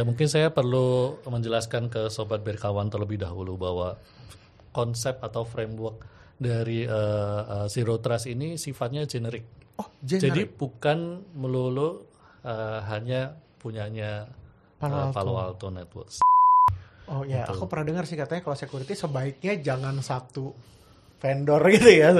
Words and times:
Ya 0.00 0.08
mungkin 0.08 0.32
saya 0.32 0.48
perlu 0.48 1.20
menjelaskan 1.28 1.92
ke 1.92 2.08
sobat 2.08 2.40
berkawan 2.40 2.88
terlebih 2.88 3.20
dahulu 3.20 3.60
bahwa 3.60 4.00
konsep 4.72 5.20
atau 5.20 5.44
framework 5.44 6.08
dari 6.40 6.88
uh, 6.88 7.44
uh, 7.44 7.66
zero 7.68 8.00
trust 8.00 8.24
ini 8.24 8.56
sifatnya 8.56 9.04
generik. 9.04 9.44
Oh, 9.76 9.92
Jadi 10.00 10.48
generik. 10.48 10.56
bukan 10.56 11.20
melulu 11.36 12.08
uh, 12.48 12.80
hanya 12.88 13.36
punyanya 13.60 14.24
Palo 14.80 14.96
uh, 14.96 15.04
Alto. 15.04 15.16
Palo 15.20 15.32
Alto 15.36 15.68
Networks. 15.68 16.16
Oh 17.12 17.20
ya, 17.28 17.44
Betul. 17.44 17.60
aku 17.60 17.64
pernah 17.68 17.84
dengar 17.92 18.08
sih 18.08 18.16
katanya 18.16 18.40
kalau 18.40 18.56
security 18.56 18.96
sebaiknya 18.96 19.52
jangan 19.60 20.00
satu 20.00 20.56
vendor 21.20 21.60
gitu 21.68 21.88
ya. 21.92 22.10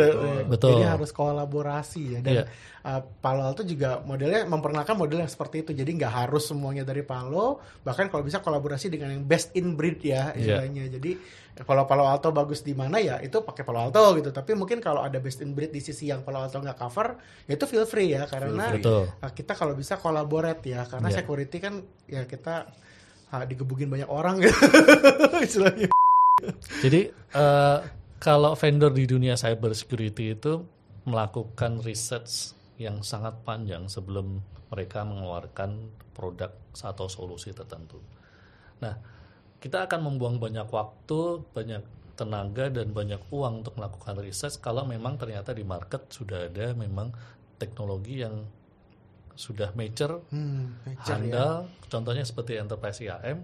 Betul. 0.44 0.76
Jadi 0.76 0.84
harus 0.84 1.10
kolaborasi 1.10 2.02
ya. 2.14 2.18
Dan 2.20 2.32
Iya. 2.36 2.44
uh, 2.84 3.00
Palo 3.00 3.42
Alto 3.42 3.64
juga 3.64 3.98
modelnya 4.00 4.44
memperkenalkan 4.44 4.94
model 4.94 5.24
yang 5.24 5.32
seperti 5.32 5.64
itu. 5.64 5.72
Jadi 5.72 5.96
nggak 5.96 6.12
harus 6.24 6.44
semuanya 6.46 6.84
dari 6.84 7.00
Palo, 7.00 7.58
bahkan 7.80 8.06
kalau 8.06 8.20
bisa 8.20 8.38
kolaborasi 8.38 8.92
dengan 8.92 9.10
yang 9.10 9.24
best 9.24 9.56
in 9.56 9.72
breed 9.74 10.04
ya 10.04 10.30
Iya. 10.30 10.60
istilahnya. 10.60 10.84
Jadi 10.92 11.12
kalau 11.60 11.84
Palo 11.84 12.04
Alto 12.04 12.28
bagus 12.30 12.60
di 12.60 12.72
mana 12.72 12.96
ya 12.96 13.18
itu 13.18 13.40
pakai 13.40 13.64
Palo 13.64 13.80
Alto 13.82 14.00
gitu. 14.14 14.30
Tapi 14.30 14.52
mungkin 14.52 14.78
kalau 14.78 15.00
ada 15.00 15.16
best 15.16 15.40
in 15.40 15.52
breed 15.52 15.72
di 15.72 15.80
sisi 15.80 16.08
yang 16.08 16.20
Palo 16.20 16.44
Alto 16.44 16.60
nggak 16.60 16.76
cover, 16.76 17.16
ya 17.48 17.56
itu 17.56 17.64
feel 17.64 17.88
free 17.88 18.12
ya 18.12 18.28
karena 18.28 18.68
free. 18.68 18.84
Uh, 18.84 19.08
kita 19.32 19.56
kalau 19.56 19.72
bisa 19.72 19.96
collaborate 19.96 20.60
ya 20.62 20.84
karena 20.84 21.08
Iya. 21.08 21.16
security 21.24 21.56
kan 21.56 21.80
ya 22.04 22.24
kita 22.24 22.68
uh, 23.30 23.44
digebugin 23.44 23.88
banyak 23.88 24.08
orang 24.08 24.40
gitu 24.40 24.56
istilahnya. 25.48 25.88
Jadi 26.80 27.00
eh, 27.12 27.78
kalau 28.20 28.52
vendor 28.52 28.92
di 28.92 29.08
dunia 29.08 29.34
cyber 29.34 29.72
security 29.72 30.36
itu 30.36 30.60
melakukan 31.08 31.80
research 31.80 32.52
yang 32.76 33.00
sangat 33.00 33.40
panjang 33.42 33.88
sebelum 33.88 34.44
mereka 34.68 35.02
mengeluarkan 35.02 35.88
produk 36.12 36.52
atau 36.84 37.08
solusi 37.08 37.50
tertentu. 37.56 37.98
Nah, 38.84 38.94
kita 39.56 39.88
akan 39.88 40.00
membuang 40.04 40.36
banyak 40.36 40.68
waktu, 40.68 41.44
banyak 41.52 41.82
tenaga 42.20 42.68
dan 42.68 42.92
banyak 42.92 43.20
uang 43.32 43.64
untuk 43.64 43.80
melakukan 43.80 44.20
research 44.20 44.60
kalau 44.60 44.84
memang 44.84 45.16
ternyata 45.16 45.56
di 45.56 45.64
market 45.64 46.12
sudah 46.12 46.52
ada 46.52 46.76
memang 46.76 47.08
teknologi 47.56 48.20
yang 48.20 48.44
sudah 49.32 49.72
mature 49.72 50.20
Hmm, 50.28 50.76
major 50.84 51.00
ya. 51.00 51.16
handal 51.16 51.52
contohnya 51.88 52.28
seperti 52.28 52.60
enterprise 52.60 53.00
IAM 53.00 53.40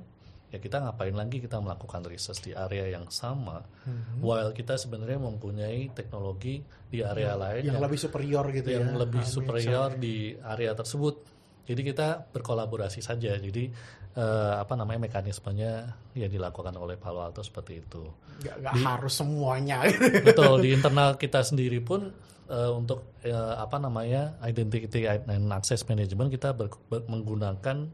ya 0.47 0.59
kita 0.59 0.79
ngapain 0.79 1.11
lagi 1.11 1.39
kita 1.39 1.59
melakukan 1.59 2.03
research 2.03 2.41
di 2.41 2.53
area 2.53 2.87
yang 2.89 3.07
sama 3.09 3.67
Hmm. 3.83 4.19
while 4.19 4.51
kita 4.51 4.75
sebenarnya 4.75 5.19
mempunyai 5.19 5.91
teknologi 5.91 6.59
di 6.87 7.01
area 7.01 7.35
lain 7.35 7.63
yang 7.65 7.79
lebih 7.79 7.99
superior 7.99 8.47
gitu 8.51 8.69
yang 8.69 8.91
ya. 8.91 8.99
lebih 8.99 9.21
Ah, 9.21 9.29
superior 9.29 9.89
di 9.95 10.17
area 10.37 10.71
tersebut 10.73 11.15
jadi 11.63 11.81
kita 11.83 12.07
berkolaborasi 12.31 12.99
saja 13.01 13.35
jadi 13.35 13.65
eh, 14.13 14.55
apa 14.57 14.75
namanya 14.75 15.03
mekanismenya 15.03 15.73
ya 16.13 16.27
dilakukan 16.27 16.73
oleh 16.75 16.95
Palo 16.95 17.21
Alto 17.21 17.43
seperti 17.43 17.79
itu 17.79 18.07
Nggak, 18.39 18.57
nggak 18.61 18.75
harus 18.81 19.15
semuanya. 19.15 19.83
betul 20.23 20.61
di 20.61 20.71
internal 20.77 21.15
kita 21.15 21.43
sendiri 21.43 21.79
pun 21.79 22.11
eh, 22.47 22.71
untuk 22.71 23.19
eh, 23.21 23.35
apa 23.57 23.77
namanya 23.77 24.39
identity 24.41 25.05
and 25.07 25.51
access 25.51 25.83
management 25.85 26.31
kita 26.31 26.51
ber- 26.53 26.71
ber- 26.87 27.07
menggunakan 27.07 27.91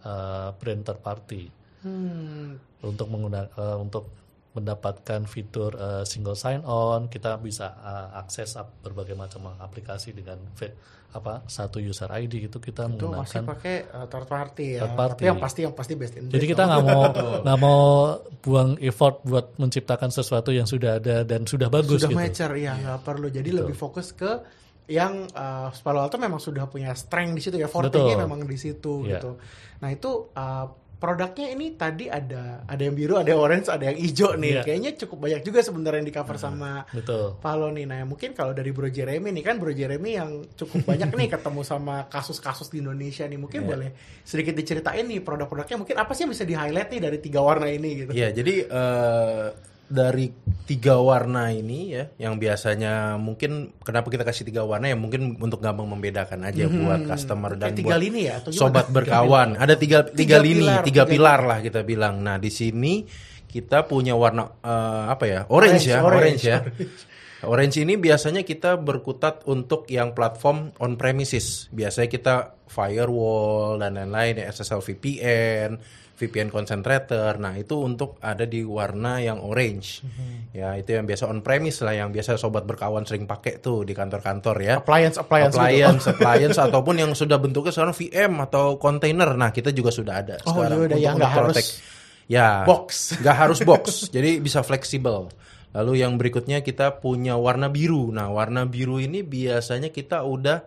eh, 0.00 0.48
brand 0.52 0.82
third 0.82 1.00
party 1.00 1.42
Hmm, 1.84 2.56
untuk 2.80 3.06
menggunakan 3.06 3.52
eh, 3.52 3.76
untuk 3.76 4.08
mendapatkan 4.52 5.26
fitur 5.26 5.74
eh, 5.74 6.04
single 6.04 6.32
sign 6.34 6.64
on 6.64 7.06
kita 7.06 7.36
bisa 7.36 7.76
eh, 7.76 8.18
akses 8.18 8.56
ap- 8.56 8.80
berbagai 8.80 9.12
macam 9.12 9.52
aplikasi 9.54 10.10
dengan 10.10 10.40
fe- 10.54 10.72
apa 11.12 11.46
satu 11.46 11.78
user 11.78 12.10
ID 12.10 12.50
gitu 12.50 12.58
kita 12.58 12.90
itu 12.90 13.06
masih 13.06 13.38
menggunakan 13.38 13.42
pakai 13.46 13.76
uh, 13.86 14.06
third 14.10 14.26
party 14.26 14.66
ya. 14.74 14.80
Third 14.82 14.96
party. 14.98 15.20
Tapi 15.22 15.30
yang 15.30 15.38
pasti 15.38 15.60
yang 15.62 15.70
pasti 15.70 15.92
best 15.94 16.18
in 16.18 16.26
jadi 16.26 16.42
kita 16.42 16.62
nggak 16.66 16.82
mau 16.82 17.02
nggak 17.46 17.58
mau 17.62 17.82
buang 18.42 18.70
effort 18.82 19.22
buat 19.22 19.54
menciptakan 19.54 20.10
sesuatu 20.10 20.50
yang 20.50 20.66
sudah 20.66 20.98
ada 20.98 21.22
dan 21.22 21.46
sudah 21.46 21.70
bagus 21.70 22.02
sudah 22.02 22.10
gitu. 22.10 22.18
mature 22.18 22.54
ya 22.58 22.74
nggak 22.74 23.00
perlu. 23.06 23.30
Jadi 23.30 23.46
lebih 23.52 23.78
fokus 23.78 24.10
ke 24.10 24.42
yang 24.90 25.30
uh, 25.30 25.70
Palo 25.70 26.02
Alto 26.02 26.18
memang 26.18 26.42
sudah 26.42 26.66
punya 26.66 26.90
strength 26.92 27.32
di 27.32 27.42
situ 27.46 27.56
ya, 27.56 27.70
forte-nya 27.70 28.18
Betul. 28.18 28.22
memang 28.26 28.40
di 28.42 28.58
situ 28.58 29.06
Iya. 29.06 29.10
gitu. 29.16 29.30
Nah 29.86 29.88
itu 29.94 30.10
uh, 30.34 30.66
produknya 30.96 31.52
ini 31.52 31.76
tadi 31.76 32.08
ada 32.08 32.64
ada 32.64 32.82
yang 32.82 32.96
biru, 32.96 33.20
ada 33.20 33.28
yang 33.28 33.42
orange, 33.42 33.68
ada 33.68 33.90
yang 33.92 33.98
hijau 33.98 34.34
nih. 34.38 34.60
Iya. 34.60 34.62
Kayaknya 34.64 34.90
cukup 35.04 35.18
banyak 35.20 35.40
juga 35.44 35.60
sebenarnya 35.60 35.98
yang 36.00 36.08
di 36.08 36.14
cover 36.14 36.36
sama 36.40 36.70
betul 36.90 37.36
Palo 37.38 37.68
nih. 37.68 37.84
Nah, 37.84 38.02
mungkin 38.08 38.32
kalau 38.32 38.56
dari 38.56 38.72
Bro 38.72 38.88
Jeremy 38.88 39.28
nih 39.34 39.44
kan 39.44 39.60
Bro 39.60 39.72
Jeremy 39.72 40.10
yang 40.16 40.30
cukup 40.56 40.88
banyak 40.88 41.10
nih 41.12 41.28
ketemu 41.36 41.60
sama 41.60 42.06
kasus-kasus 42.08 42.72
di 42.72 42.80
Indonesia 42.80 43.26
nih. 43.26 43.36
Mungkin 43.36 43.60
Iya. 43.64 43.68
boleh 43.68 43.88
sedikit 44.24 44.54
diceritain 44.56 45.04
nih 45.04 45.20
produk-produknya 45.20 45.76
mungkin 45.76 45.96
apa 46.00 46.12
sih 46.16 46.24
yang 46.24 46.32
bisa 46.32 46.44
di-highlight 46.44 46.88
nih 46.88 47.00
dari 47.02 47.18
tiga 47.20 47.40
warna 47.44 47.68
ini 47.68 47.90
gitu. 48.06 48.10
Iya, 48.14 48.32
jadi 48.32 48.54
eh, 48.64 49.46
dari 49.94 50.34
tiga 50.66 50.98
warna 50.98 51.54
ini 51.54 51.94
ya, 51.94 52.04
yang 52.18 52.34
biasanya 52.42 53.14
mungkin 53.14 53.70
kenapa 53.78 54.10
kita 54.10 54.26
kasih 54.26 54.42
tiga 54.42 54.66
warna 54.66 54.90
ya 54.90 54.98
mungkin 54.98 55.38
untuk 55.38 55.62
gampang 55.62 55.86
membedakan 55.86 56.42
aja 56.42 56.66
buat 56.66 57.06
customer 57.06 57.54
dan 57.54 57.70
Hmm. 57.70 57.78
tiga 57.78 57.94
buat 57.94 58.02
lini 58.02 58.20
ya 58.26 58.34
atau 58.42 58.50
sobat 58.50 58.90
berkawan. 58.90 59.54
Ada 59.54 59.78
tiga 59.78 60.02
Tiga 60.02 60.18
tiga, 60.18 60.36
lini, 60.42 60.66
pilar, 60.66 60.82
tiga 60.82 61.02
tiga 61.04 61.04
pilar 61.06 61.40
lah 61.46 61.58
kita 61.62 61.80
bilang. 61.86 62.18
Nah 62.18 62.42
di 62.42 62.50
sini 62.50 63.06
kita 63.46 63.86
punya 63.86 64.18
warna 64.18 64.50
eh, 64.58 65.04
apa 65.14 65.24
ya? 65.30 65.40
Orange, 65.46 65.86
Orange, 65.86 65.86
ya, 65.86 65.98
orange, 66.02 66.18
orange, 66.18 66.42
ya. 66.42 66.58
Orange 67.52 67.76
ini 67.84 68.00
biasanya 68.00 68.40
kita 68.40 68.80
berkutat 68.80 69.44
untuk 69.44 69.84
yang 69.92 70.16
platform 70.16 70.72
on 70.80 70.96
premises. 70.96 71.68
Biasanya 71.70 72.08
kita 72.08 72.34
firewall 72.64 73.84
dan 73.84 74.00
lain-lain, 74.00 74.40
ya, 74.40 74.48
SSL 74.48 74.80
VPN, 74.80 75.70
VPN 76.14 76.54
concentrator. 76.54 77.42
Nah, 77.42 77.58
itu 77.58 77.82
untuk 77.82 78.22
ada 78.22 78.46
di 78.46 78.62
warna 78.62 79.18
yang 79.18 79.42
orange. 79.42 80.06
Ya, 80.54 80.78
itu 80.78 80.94
yang 80.94 81.04
biasa 81.10 81.26
on 81.26 81.42
premise 81.42 81.82
lah 81.82 81.98
yang 81.98 82.14
biasa 82.14 82.38
sobat 82.38 82.62
berkawan 82.62 83.02
sering 83.02 83.26
pakai 83.26 83.58
tuh 83.58 83.82
di 83.82 83.90
kantor-kantor 83.92 84.56
ya. 84.62 84.74
appliance 84.78 85.18
appliance, 85.18 85.58
gitu. 85.58 85.66
Appliance, 85.66 86.02
appliance 86.14 86.58
ataupun 86.62 86.94
yang 87.02 87.10
sudah 87.18 87.42
bentuknya 87.42 87.74
sekarang 87.74 87.94
VM 87.98 88.32
atau 88.46 88.78
container. 88.78 89.34
Nah, 89.34 89.50
kita 89.50 89.74
juga 89.74 89.90
sudah 89.90 90.14
ada 90.22 90.36
Oh, 90.46 90.54
sekarang 90.54 90.86
yaudah, 90.86 90.98
yang 91.00 91.16
nggak 91.18 91.34
harus 91.34 91.56
protect. 91.56 91.70
ya 92.30 92.48
box. 92.62 92.88
nggak 93.22 93.36
harus 93.36 93.58
box 93.64 93.84
jadi 94.14 94.38
bisa 94.38 94.60
fleksibel 94.62 95.28
lalu 95.74 96.04
yang 96.04 96.14
berikutnya 96.14 96.62
kita 96.62 97.02
punya 97.02 97.34
warna 97.34 97.66
biru 97.72 98.14
nah 98.14 98.30
warna 98.30 98.64
biru 98.68 99.02
ini 99.02 99.26
biasanya 99.26 99.90
kita 99.90 100.22
udah 100.22 100.62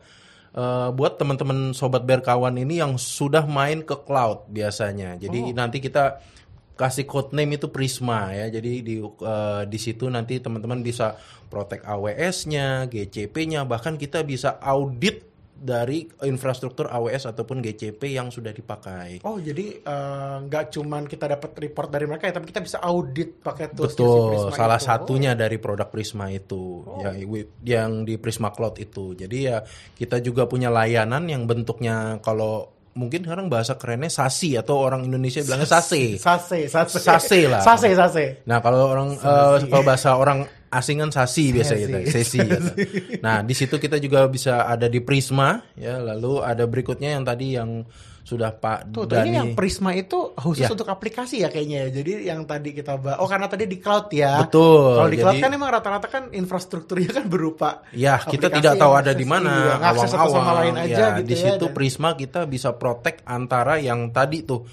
eh, 0.56 0.90
buat 0.94 1.19
teman-teman 1.19 1.74
sobat 1.75 2.03
berkawan 2.08 2.56
ini 2.56 2.80
yang 2.80 2.96
sudah 2.96 3.44
main 3.44 3.84
ke 3.84 3.96
cloud 4.06 4.47
biasanya. 4.52 5.18
Jadi 5.19 5.52
nanti 5.52 5.84
kita 5.84 6.22
kasih 6.78 7.09
code 7.09 7.34
name 7.34 7.58
itu 7.58 7.68
Prisma 7.74 8.31
ya. 8.31 8.47
Jadi 8.53 8.72
di 8.86 8.96
eh, 9.02 9.62
di 9.66 9.80
situ 9.81 10.06
nanti 10.07 10.38
teman-teman 10.38 10.86
bisa 10.86 11.18
protect 11.50 11.84
AWS-nya 11.84 12.86
GCP-nya 12.91 13.66
bahkan 13.66 13.97
kita 13.97 14.22
bisa 14.22 14.62
audit 14.62 15.25
dari 15.57 16.06
infrastruktur 16.22 16.85
AWS 16.88 17.34
ataupun 17.34 17.66
GCP 17.66 18.13
yang 18.13 18.29
sudah 18.29 18.53
dipakai 18.53 19.25
Oh, 19.25 19.41
jadi 19.41 19.81
eh, 19.81 20.35
nggak 20.45 20.78
cuman 20.78 21.09
kita 21.09 21.25
dapat 21.34 21.51
report 21.57 21.90
dari 21.90 22.06
mereka 22.06 22.29
ya, 22.29 22.38
tapi 22.38 22.47
kita 22.53 22.62
bisa 22.62 22.78
audit 22.79 23.41
pakai 23.41 23.73
tools 23.73 23.97
Betul, 23.97 24.53
salah 24.53 24.78
satunya 24.78 25.34
dari 25.34 25.57
produk 25.57 25.90
Prisma 25.90 26.29
itu, 26.29 26.85
Oh. 26.85 27.01
ya 27.01 27.12
yang 27.66 28.06
di 28.06 28.16
Prisma 28.22 28.53
Cloud 28.53 28.78
itu. 28.78 29.18
Jadi 29.18 29.38
ya 29.50 29.59
kita 29.97 30.22
juga 30.22 30.45
punya 30.45 30.69
layanan 30.69 31.25
yang 31.25 31.50
bentuknya 31.50 32.22
kalau 32.22 32.69
mungkin 32.97 33.22
sekarang 33.22 33.45
bahasa 33.45 33.78
kerennya 33.78 34.09
sasi 34.09 34.57
atau 34.57 34.81
orang 34.81 35.06
Indonesia 35.06 35.45
bilangnya 35.45 35.69
sase. 35.69 36.18
Sase, 36.18 36.65
sase. 36.65 36.98
Sase 36.98 37.39
lah. 37.45 37.62
Sase, 37.62 37.94
sase. 37.94 38.42
Nah 38.50 38.57
kalau 38.62 38.89
orang 38.89 39.13
eh, 39.13 39.57
kalau 39.69 39.83
bahasa 39.86 40.18
orang 40.18 40.50
asing 40.68 41.00
kan 41.00 41.12
sasi 41.12 41.52
biasa 41.52 41.74
gitu, 41.80 41.98
sesi. 42.08 42.38
gitu. 42.44 42.72
Nah 43.25 43.42
di 43.42 43.54
situ 43.56 43.75
kita 43.75 43.98
juga 43.98 44.28
bisa 44.28 44.68
ada 44.68 44.86
di 44.86 45.00
Prisma, 45.00 45.60
ya 45.74 45.98
lalu 45.98 46.44
ada 46.44 46.68
berikutnya 46.68 47.16
yang 47.16 47.24
tadi 47.24 47.56
yang 47.56 47.84
sudah 48.28 48.52
Pak 48.52 48.92
Tuh, 48.92 49.08
Dani. 49.08 49.24
ini 49.24 49.40
yang 49.40 49.50
Prisma 49.56 49.96
itu 49.96 50.36
khusus 50.36 50.68
Ya. 50.68 50.68
untuk 50.68 50.84
aplikasi 50.92 51.40
ya 51.40 51.48
kayaknya 51.48 51.88
ya. 51.88 52.04
Jadi 52.04 52.12
yang 52.28 52.44
tadi 52.44 52.75
kita 52.75 53.00
bahas, 53.00 53.24
oh 53.24 53.28
karena 53.31 53.48
tadi 53.48 53.72
di 53.72 53.80
cloud 53.80 54.12
ya. 54.12 54.44
Betul, 54.44 55.00
Kalau 55.00 55.08
di 55.08 55.16
cloud 55.24 55.36
jadi- 55.40 55.44
kan 55.48 55.52
emang 55.56 55.72
rata-rata 55.72 56.08
kan 56.12 56.24
infrastrukturnya 56.36 57.16
kan 57.16 57.25
berupa. 57.31 57.88
Ya, 57.96 58.19
kita 58.19 58.52
tidak 58.52 58.75
tahu 58.75 58.94
ada 59.00 59.16
di 59.16 59.24
mana 59.24 59.80
iya, 59.80 60.84
aja 60.84 60.92
ya, 60.92 61.08
gitu 61.24 61.28
di 61.31 61.36
ya, 61.40 61.44
situ 61.56 61.66
dan- 61.72 61.75
Prisma 61.80 62.10
kita 62.19 62.44
bisa 62.44 62.75
protect 62.75 63.24
antara 63.24 63.80
yang 63.80 64.12
tadi 64.12 64.44
tuh 64.44 64.68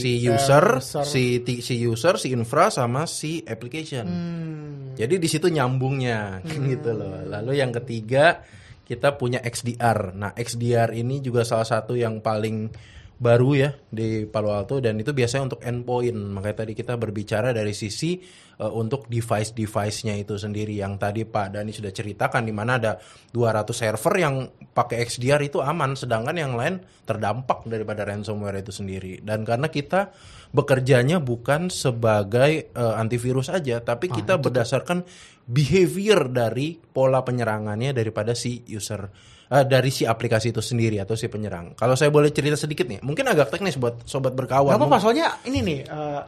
si 0.00 0.18
user, 0.26 0.82
user. 0.82 1.04
si 1.06 1.22
si 1.62 1.74
user, 1.86 2.18
si 2.18 2.34
infra 2.34 2.72
sama 2.74 3.06
si 3.06 3.44
application. 3.46 4.06
Hmm. 4.06 4.98
Jadi 4.98 5.18
di 5.18 5.28
situ 5.30 5.46
nyambungnya 5.50 6.42
gitu 6.70 6.90
loh. 6.94 7.22
Lalu 7.26 7.62
yang 7.62 7.70
ketiga 7.70 8.42
kita 8.84 9.16
punya 9.16 9.40
XDR. 9.40 10.12
Nah, 10.12 10.36
XDR 10.36 10.92
ini 10.92 11.24
juga 11.24 11.42
salah 11.42 11.64
satu 11.64 11.96
yang 11.96 12.20
paling 12.20 12.68
baru 13.14 13.50
ya 13.54 13.70
di 13.94 14.26
Palo 14.26 14.50
Alto 14.50 14.82
dan 14.82 14.98
itu 14.98 15.14
biasanya 15.14 15.54
untuk 15.54 15.60
endpoint. 15.62 16.18
Makanya 16.34 16.66
tadi 16.66 16.72
kita 16.74 16.98
berbicara 16.98 17.54
dari 17.54 17.70
sisi 17.70 18.18
eh, 18.58 18.72
untuk 18.72 19.06
device-device-nya 19.06 20.18
itu 20.18 20.34
sendiri 20.34 20.74
yang 20.74 20.98
tadi 20.98 21.22
Pak 21.22 21.54
Dani 21.54 21.70
sudah 21.70 21.94
ceritakan 21.94 22.42
di 22.42 22.52
mana 22.54 22.76
ada 22.82 22.92
200 23.30 23.70
server 23.70 24.14
yang 24.18 24.34
pakai 24.74 25.06
XDR 25.06 25.40
itu 25.46 25.62
aman 25.62 25.94
sedangkan 25.94 26.34
yang 26.34 26.58
lain 26.58 26.82
terdampak 27.06 27.62
daripada 27.70 28.02
ransomware 28.02 28.58
itu 28.60 28.74
sendiri. 28.74 29.22
Dan 29.22 29.46
karena 29.46 29.70
kita 29.70 30.10
bekerjanya 30.50 31.22
bukan 31.22 31.70
sebagai 31.70 32.70
eh, 32.70 32.94
antivirus 32.98 33.50
aja 33.50 33.78
tapi 33.82 34.10
kita 34.10 34.38
berdasarkan 34.38 35.06
behavior 35.44 36.30
dari 36.30 36.78
pola 36.78 37.22
penyerangannya 37.22 37.94
daripada 37.94 38.32
si 38.32 38.64
user 38.70 39.33
eh, 39.50 39.64
dari 39.64 39.90
si 39.92 40.08
aplikasi 40.08 40.52
itu 40.54 40.62
sendiri 40.64 41.00
atau 41.00 41.18
si 41.18 41.28
penyerang. 41.28 41.76
Kalau 41.76 41.98
saya 41.98 42.08
boleh 42.08 42.30
cerita 42.30 42.56
sedikit 42.56 42.88
nih, 42.88 43.00
mungkin 43.04 43.26
agak 43.28 43.52
teknis 43.52 43.76
buat 43.76 44.04
sobat 44.08 44.32
berkawan. 44.32 44.76
Apa-apa, 44.76 45.02
soalnya 45.02 45.40
ini 45.44 45.60
nih, 45.60 45.80
eh, 45.84 46.20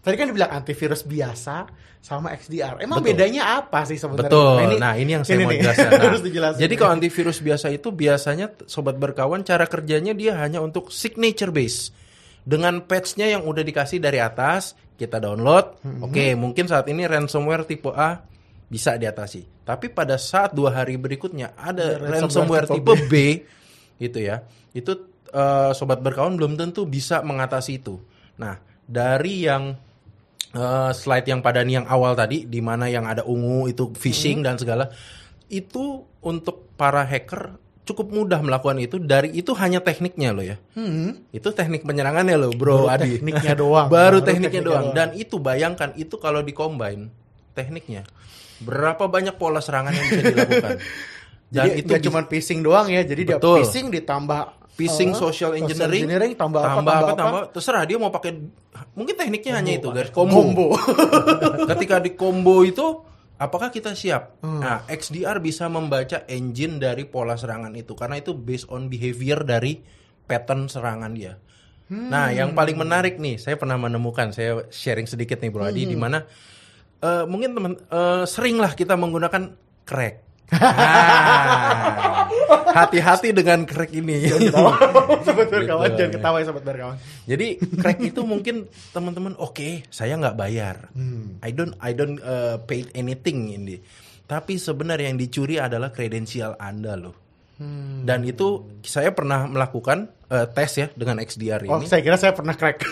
tadi 0.00 0.14
kan 0.16 0.26
dibilang 0.30 0.52
antivirus 0.52 1.04
biasa 1.04 1.66
sama 2.04 2.36
XDR. 2.36 2.84
Emang 2.84 3.00
Betul. 3.00 3.16
bedanya 3.16 3.64
apa 3.64 3.88
sih 3.88 3.96
sebenarnya? 3.96 4.28
Betul. 4.28 4.76
Nah, 4.76 4.92
ini 5.00 5.10
yang 5.16 5.24
saya 5.24 5.40
mau 5.40 5.48
nih. 5.48 5.64
jelaskan. 5.64 5.88
Nah, 5.96 6.04
Harus 6.04 6.20
dijelasin. 6.20 6.60
jadi 6.60 6.74
kalau 6.76 6.92
antivirus 7.00 7.38
biasa 7.40 7.66
itu 7.72 7.88
biasanya 7.88 8.46
sobat 8.68 9.00
berkawan 9.00 9.40
cara 9.40 9.64
kerjanya 9.64 10.12
dia 10.12 10.36
hanya 10.36 10.60
untuk 10.60 10.92
signature 10.92 11.48
base. 11.48 11.96
Dengan 12.44 12.84
patch-nya 12.84 13.32
yang 13.32 13.48
udah 13.48 13.64
dikasih 13.64 14.04
dari 14.04 14.20
atas, 14.20 14.76
kita 15.00 15.16
download. 15.16 15.80
Hmm. 15.80 16.04
Oke, 16.04 16.36
mungkin 16.36 16.68
saat 16.68 16.84
ini 16.92 17.08
ransomware 17.08 17.64
tipe 17.64 17.88
A 17.88 18.20
bisa 18.74 18.98
diatasi. 18.98 19.62
Tapi 19.62 19.86
pada 19.88 20.18
saat 20.18 20.50
dua 20.50 20.74
hari 20.74 20.98
berikutnya 20.98 21.54
ada 21.54 21.94
ransomware, 21.94 22.66
ransomware 22.66 22.66
tipe 22.66 22.94
B, 23.06 23.14
gitu 23.96 24.18
ya. 24.18 24.42
Itu 24.74 24.92
eh, 25.30 25.70
sobat 25.72 26.02
berkawan 26.02 26.34
belum 26.34 26.58
tentu 26.58 26.82
bisa 26.84 27.22
mengatasi 27.22 27.78
itu. 27.78 28.02
Nah, 28.34 28.58
dari 28.82 29.46
yang 29.46 29.78
eh, 30.50 30.90
slide 30.90 31.30
yang 31.30 31.38
pada 31.38 31.62
yang 31.62 31.86
awal 31.86 32.12
tadi 32.12 32.44
di 32.44 32.58
mana 32.58 32.90
yang 32.90 33.06
ada 33.06 33.22
ungu 33.22 33.66
itu 33.66 33.94
phishing 33.94 34.42
dan 34.42 34.58
segala 34.58 34.90
itu 35.46 36.02
untuk 36.20 36.74
para 36.74 37.06
hacker 37.06 37.54
cukup 37.84 38.08
mudah 38.08 38.40
melakukan 38.40 38.80
itu 38.80 38.96
dari 38.96 39.28
itu 39.30 39.52
hanya 39.52 39.76
tekniknya 39.78 40.32
loh 40.32 40.40
ya 40.40 40.56
Hmm. 40.72 41.20
itu 41.30 41.44
teknik 41.52 41.84
penyerangannya 41.84 42.32
loh 42.34 42.48
bro 42.50 42.88
Baru 42.88 42.88
Adi 42.88 43.20
tekniknya 43.20 43.54
doang. 43.54 43.88
baru, 43.92 43.92
Baru 43.92 44.18
tekniknya, 44.24 44.48
tekniknya 44.48 44.62
doang. 44.64 44.84
doang. 44.88 44.96
dan 44.96 45.08
itu 45.12 45.36
bayangkan 45.36 45.90
itu 45.94 46.16
kalau 46.16 46.40
dicombine 46.40 47.12
tekniknya 47.52 48.08
berapa 48.62 49.10
banyak 49.10 49.34
pola 49.34 49.58
serangan 49.58 49.90
yang 49.90 50.06
bisa 50.10 50.22
dilakukan? 50.30 50.78
Dan 51.54 51.70
Jadi 51.70 51.86
itu 51.86 51.92
bisa- 51.94 52.04
cuma 52.10 52.20
phishing 52.26 52.60
doang 52.66 52.90
ya, 52.90 53.06
jadi 53.06 53.22
dia 53.22 53.36
Betul. 53.38 53.62
phishing 53.62 53.86
ditambah 53.94 54.64
phishing 54.74 55.14
eh, 55.14 55.18
social 55.18 55.54
engineering, 55.54 56.34
tambah, 56.34 56.58
apa, 56.58 56.82
tambah 56.82 56.94
apa, 56.98 57.12
tambah 57.14 57.42
terserah 57.54 57.86
dia 57.86 57.94
mau 57.94 58.10
pakai 58.10 58.34
mungkin 58.98 59.14
tekniknya 59.14 59.62
hanya 59.62 59.78
itu 59.78 59.88
guys 59.94 60.10
combo, 60.10 60.42
combo. 60.42 60.74
ketika 61.70 62.02
di 62.02 62.18
combo 62.18 62.66
itu 62.66 63.06
apakah 63.38 63.70
kita 63.70 63.94
siap? 63.94 64.42
Hmm. 64.42 64.58
nah 64.58 64.82
XDR 64.90 65.38
bisa 65.38 65.70
membaca 65.70 66.26
engine 66.26 66.82
dari 66.82 67.06
pola 67.06 67.38
serangan 67.38 67.70
itu 67.78 67.94
karena 67.94 68.18
itu 68.18 68.34
based 68.34 68.66
on 68.66 68.90
behavior 68.90 69.46
dari 69.46 69.78
pattern 70.26 70.66
serangan 70.66 71.14
dia. 71.14 71.38
Nah 71.94 72.32
yang 72.34 72.56
paling 72.56 72.74
menarik 72.74 73.20
nih 73.22 73.38
saya 73.38 73.54
pernah 73.54 73.78
menemukan 73.78 74.34
saya 74.34 74.66
sharing 74.72 75.06
sedikit 75.06 75.38
nih 75.38 75.52
Bro 75.54 75.70
Adi 75.70 75.86
di 75.86 75.94
mana 75.94 76.24
eh, 77.04 77.24
mungkin 77.28 77.50
teman 77.52 77.72
eh, 77.76 78.24
seringlah 78.24 78.72
kita 78.72 78.96
menggunakan 78.96 79.52
crack 79.84 80.24
Ah, 82.74 82.84
hati-hati 82.84 83.30
dengan 83.30 83.62
crack 83.64 83.94
ini 83.94 84.26
sobat 85.26 85.48
berkawan, 85.48 85.86
Gitu. 85.88 85.98
jangan 86.02 86.12
ketawa 86.18 86.36
ya 86.42 86.46
sobat 86.50 86.64
berkawan. 86.66 86.96
jadi 87.24 87.46
crack 87.78 87.98
itu 88.02 88.20
mungkin 88.26 88.66
teman-teman 88.90 89.38
oke 89.38 89.86
saya 89.88 90.18
nggak 90.18 90.34
bayar. 90.34 90.90
Hmm. 90.92 91.38
I 91.40 91.54
don't 91.54 91.74
I 91.78 91.94
don't 91.94 92.18
uh, 92.20 92.58
pay 92.60 92.82
anything 92.92 93.54
ini. 93.54 93.78
Tapi 94.26 94.58
sebenarnya 94.58 95.12
yang 95.12 95.20
dicuri 95.20 95.60
adalah 95.60 95.94
kredensial 95.94 96.58
Anda 96.58 96.98
loh. 96.98 97.14
Hmm. 97.62 98.02
Dan 98.02 98.26
itu 98.26 98.80
saya 98.82 99.14
pernah 99.14 99.46
melakukan 99.46 100.10
uh, 100.34 100.50
tes 100.50 100.70
ya 100.74 100.86
dengan 100.92 101.22
XDR 101.22 101.62
Oh, 101.70 101.78
ini. 101.78 101.86
saya 101.86 102.02
kira 102.02 102.18
saya 102.18 102.34
pernah 102.34 102.58
crack. 102.58 102.82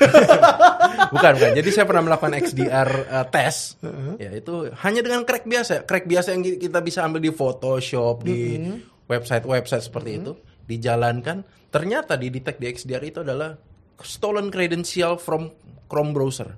bukan 1.14 1.32
bukan. 1.34 1.50
Jadi 1.58 1.68
saya 1.74 1.84
pernah 1.84 2.06
melakukan 2.06 2.38
XDR 2.38 2.88
uh, 3.10 3.26
tes. 3.26 3.76
Ya 4.16 4.30
itu 4.30 4.70
hanya 4.70 5.02
dengan 5.02 5.26
crack 5.26 5.42
biasa. 5.44 5.82
Crack 5.82 6.06
biasa 6.06 6.32
yang 6.32 6.42
kita 6.46 6.78
bisa 6.78 7.02
ambil 7.02 7.18
di 7.18 7.34
Photoshop 7.34 8.22
di 8.22 8.62
website-website 9.10 9.84
seperti 9.84 10.22
itu 10.22 10.32
dijalankan. 10.64 11.42
Ternyata 11.68 12.14
di 12.14 12.30
detect 12.30 12.62
di 12.62 12.70
XDR 12.70 13.02
itu 13.02 13.18
adalah 13.20 13.56
stolen 14.00 14.48
credential 14.48 15.18
from 15.18 15.50
Chrome 15.88 16.16
browser. 16.16 16.56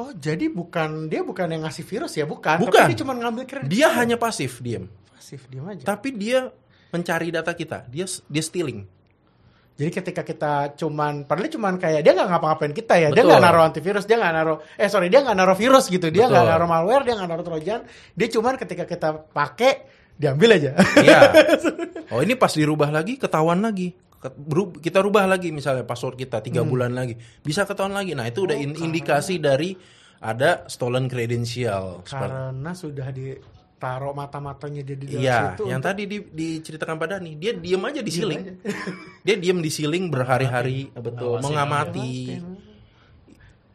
Oh, 0.00 0.08
jadi 0.16 0.48
bukan 0.48 1.12
dia 1.12 1.20
bukan 1.20 1.44
yang 1.52 1.68
ngasih 1.68 1.84
virus 1.84 2.16
ya, 2.16 2.24
bukan. 2.24 2.64
Bukan. 2.64 2.72
Tapi 2.72 2.96
dia 2.96 3.00
cuma 3.04 3.12
ngambil 3.12 3.44
kredit. 3.44 3.68
Dia 3.68 3.92
hanya 3.92 4.16
pasif 4.16 4.64
diam. 4.64 4.88
pasif 5.12 5.44
diam 5.52 5.68
aja. 5.68 5.84
Tapi 5.84 6.08
dia 6.16 6.48
mencari 6.88 7.28
data 7.28 7.52
kita. 7.52 7.84
Dia 7.92 8.08
dia 8.08 8.42
stealing. 8.42 8.88
Jadi 9.82 9.90
ketika 9.90 10.22
kita 10.22 10.52
cuman, 10.78 11.26
padahal 11.26 11.50
dia 11.50 11.52
cuman 11.58 11.74
kayak 11.74 12.00
dia 12.06 12.14
nggak 12.14 12.28
ngapa-ngapain 12.30 12.70
kita 12.70 12.94
ya, 13.02 13.08
dia 13.10 13.18
Betul. 13.18 13.34
nggak 13.34 13.42
naruh 13.42 13.62
antivirus, 13.66 14.04
dia 14.06 14.14
nggak 14.14 14.34
naruh, 14.38 14.58
eh 14.78 14.86
sorry 14.86 15.10
dia 15.10 15.26
nggak 15.26 15.34
naruh 15.34 15.58
virus 15.58 15.90
gitu, 15.90 16.06
dia 16.08 16.30
nggak 16.30 16.46
naruh 16.46 16.68
malware, 16.70 17.02
dia 17.02 17.18
nggak 17.18 17.26
naruh 17.26 17.42
trojan, 17.42 17.82
dia 18.14 18.28
cuman 18.30 18.54
ketika 18.54 18.86
kita 18.86 19.08
pakai 19.34 19.72
diambil 20.14 20.54
aja. 20.54 20.78
Iya. 21.02 21.18
Oh 22.12 22.20
ini 22.20 22.36
pas 22.36 22.52
dirubah 22.52 22.92
lagi 22.92 23.16
ketahuan 23.16 23.64
lagi. 23.64 23.96
Kita 24.78 25.00
rubah 25.00 25.24
lagi 25.24 25.48
misalnya 25.48 25.82
password 25.82 26.14
kita 26.14 26.44
tiga 26.44 26.60
bulan 26.62 26.92
lagi 26.92 27.16
bisa 27.40 27.64
ketahuan 27.64 27.96
lagi. 27.96 28.12
Nah 28.12 28.28
itu 28.28 28.44
udah 28.44 28.54
in- 28.54 28.76
indikasi 28.76 29.40
dari 29.40 29.72
ada 30.20 30.68
stolen 30.68 31.08
credential. 31.08 32.04
Seperti- 32.04 32.20
Karena 32.30 32.70
sudah 32.76 33.08
ditaruh 33.82 34.14
mata-matanya 34.14 34.80
dia 34.80 34.94
di 34.94 35.06
dalam 35.10 35.18
Iya, 35.18 35.38
situ. 35.50 35.62
yang 35.66 35.82
untuk- 35.82 35.90
tadi 35.90 36.02
di- 36.06 36.28
diceritakan 36.30 36.96
pada 36.96 37.18
nih, 37.18 37.34
dia 37.34 37.50
diem 37.52 37.82
aja 37.82 37.98
di 37.98 38.10
Diem 38.12 38.30
aja. 38.38 38.52
dia 39.26 39.36
diem 39.36 39.58
di 39.58 39.70
ceiling 39.74 40.06
berhari-hari, 40.06 40.86
betul, 40.94 41.42
mengamati. 41.42 42.38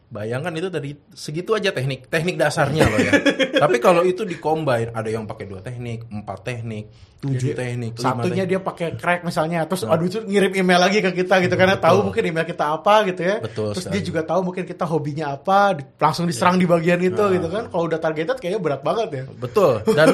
Bayangkan 0.07 0.55
itu 0.55 0.71
tadi 0.71 0.95
segitu 1.11 1.51
aja 1.51 1.75
teknik 1.75 2.07
teknik 2.07 2.39
dasarnya 2.39 2.87
loh 2.87 2.95
ya. 2.95 3.11
Tapi 3.67 3.75
kalau 3.77 4.07
itu 4.07 4.23
dicombine, 4.23 4.95
ada 4.95 5.11
yang 5.11 5.27
pakai 5.27 5.43
dua 5.43 5.59
teknik, 5.59 6.07
empat 6.07 6.47
teknik, 6.47 6.87
tujuh 7.19 7.51
Jadi, 7.51 7.59
teknik, 7.59 7.91
Satunya 7.99 8.47
teknik. 8.47 8.47
dia 8.47 8.59
pakai 8.63 8.87
crack 8.95 9.27
misalnya, 9.27 9.67
terus 9.67 9.83
aduh 9.83 10.07
itu 10.07 10.23
ngirim 10.23 10.55
email 10.55 10.79
lagi 10.79 11.03
ke 11.03 11.11
kita 11.11 11.43
gitu 11.43 11.59
karena 11.59 11.75
tahu 11.75 12.07
mungkin 12.07 12.23
email 12.23 12.47
kita 12.47 12.71
apa 12.71 13.03
gitu 13.03 13.19
ya. 13.19 13.35
Betul 13.43 13.75
terus 13.75 13.83
sekali. 13.83 13.99
dia 13.99 14.03
juga 14.07 14.21
tahu 14.23 14.39
mungkin 14.47 14.63
kita 14.63 14.85
hobinya 14.87 15.25
apa, 15.35 15.57
langsung 15.99 16.23
diserang 16.23 16.55
di 16.55 16.63
bagian 16.63 17.03
itu 17.03 17.19
Nah. 17.19 17.33
gitu 17.35 17.47
kan. 17.51 17.63
Kalau 17.67 17.83
udah 17.83 17.99
targeted 17.99 18.37
kayaknya 18.39 18.61
berat 18.63 18.81
banget 18.87 19.09
ya. 19.11 19.23
Betul. 19.27 19.83
Dan 19.91 20.07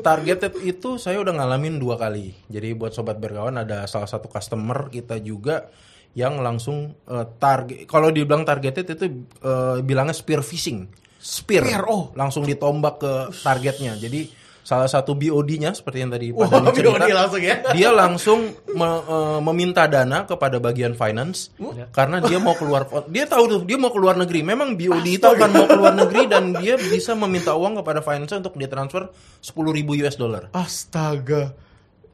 targeted 0.00 0.58
itu 0.60 0.98
saya 0.98 1.22
udah 1.22 1.30
ngalamin 1.32 1.78
dua 1.78 1.94
kali. 1.94 2.34
Jadi 2.48 2.74
buat 2.74 2.90
sobat 2.90 3.16
berkawan 3.16 3.54
ada 3.54 3.86
salah 3.86 4.10
satu 4.10 4.26
customer 4.26 4.88
kita 4.88 5.18
juga 5.18 5.70
yang 6.12 6.40
langsung 6.44 6.92
eh, 7.08 7.26
target. 7.40 7.88
Kalau 7.88 8.12
dibilang 8.12 8.44
targeted 8.44 8.84
itu 8.84 9.04
eh, 9.40 9.78
bilangnya 9.80 10.12
spear 10.12 10.44
phishing. 10.44 10.88
Spear. 11.22 11.62
Spear, 11.64 11.82
oh. 11.86 12.10
Langsung 12.18 12.42
ditombak 12.42 12.98
ke 12.98 13.12
targetnya. 13.46 13.94
Jadi 13.96 14.42
salah 14.62 14.86
satu 14.86 15.18
BOD-nya 15.18 15.74
seperti 15.74 16.06
yang 16.06 16.10
tadi 16.14 16.30
Pak 16.30 16.46
Dani 16.46 16.70
cerita, 16.70 17.02
BOD 17.02 17.10
langsung 17.10 17.42
ya. 17.42 17.56
dia 17.74 17.90
langsung 17.90 18.40
me- 18.78 19.02
eh, 19.10 19.40
meminta 19.42 19.90
dana 19.90 20.22
kepada 20.22 20.62
bagian 20.62 20.94
finance 20.94 21.50
karena 21.90 22.22
dia 22.22 22.38
mau 22.38 22.54
keluar 22.54 22.86
dia 23.10 23.26
tahu 23.26 23.44
tuh 23.50 23.60
dia 23.66 23.74
mau 23.74 23.90
keluar 23.90 24.14
negeri 24.14 24.46
memang 24.46 24.78
BOD 24.78 25.18
itu 25.18 25.26
akan 25.26 25.50
mau 25.50 25.66
keluar 25.66 25.98
negeri 25.98 26.30
dan 26.30 26.54
dia 26.54 26.78
bisa 26.78 27.18
meminta 27.18 27.58
uang 27.58 27.82
kepada 27.82 28.06
finance 28.06 28.38
untuk 28.38 28.54
ditransfer 28.54 29.10
10.000 29.42 30.02
US 30.06 30.14
dollar 30.14 30.46
Astaga. 30.54 31.58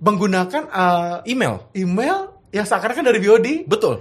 Menggunakan 0.01 0.73
uh, 0.73 1.21
email 1.29 1.69
email 1.77 2.38
yang 2.51 2.65
seakan-akan 2.65 3.05
dari 3.05 3.19
BOD 3.19 3.47
betul. 3.65 4.01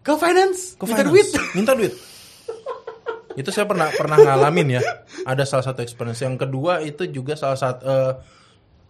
Ke 0.00 0.16
finance, 0.16 0.74
ke 0.74 0.84
minta 0.84 1.02
finance. 1.02 1.10
duit. 1.12 1.28
minta 1.52 1.72
duit. 1.74 1.92
Itu 3.40 3.50
saya 3.50 3.64
pernah 3.64 3.88
pernah 3.90 4.16
ngalamin 4.16 4.76
ya. 4.76 4.82
Ada 5.22 5.44
salah 5.44 5.64
satu 5.64 5.80
experience. 5.80 6.18
Yang 6.18 6.44
kedua 6.44 6.80
itu 6.80 7.06
juga 7.06 7.38
salah 7.38 7.54
satu 7.54 7.82
eh, 7.84 8.12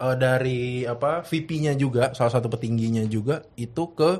eh, 0.01 0.17
dari 0.17 0.61
apa 0.83 1.21
VP-nya 1.21 1.75
juga 1.75 2.17
salah 2.17 2.33
satu 2.33 2.49
petingginya 2.49 3.05
juga 3.05 3.45
itu 3.55 3.93
ke 3.93 4.11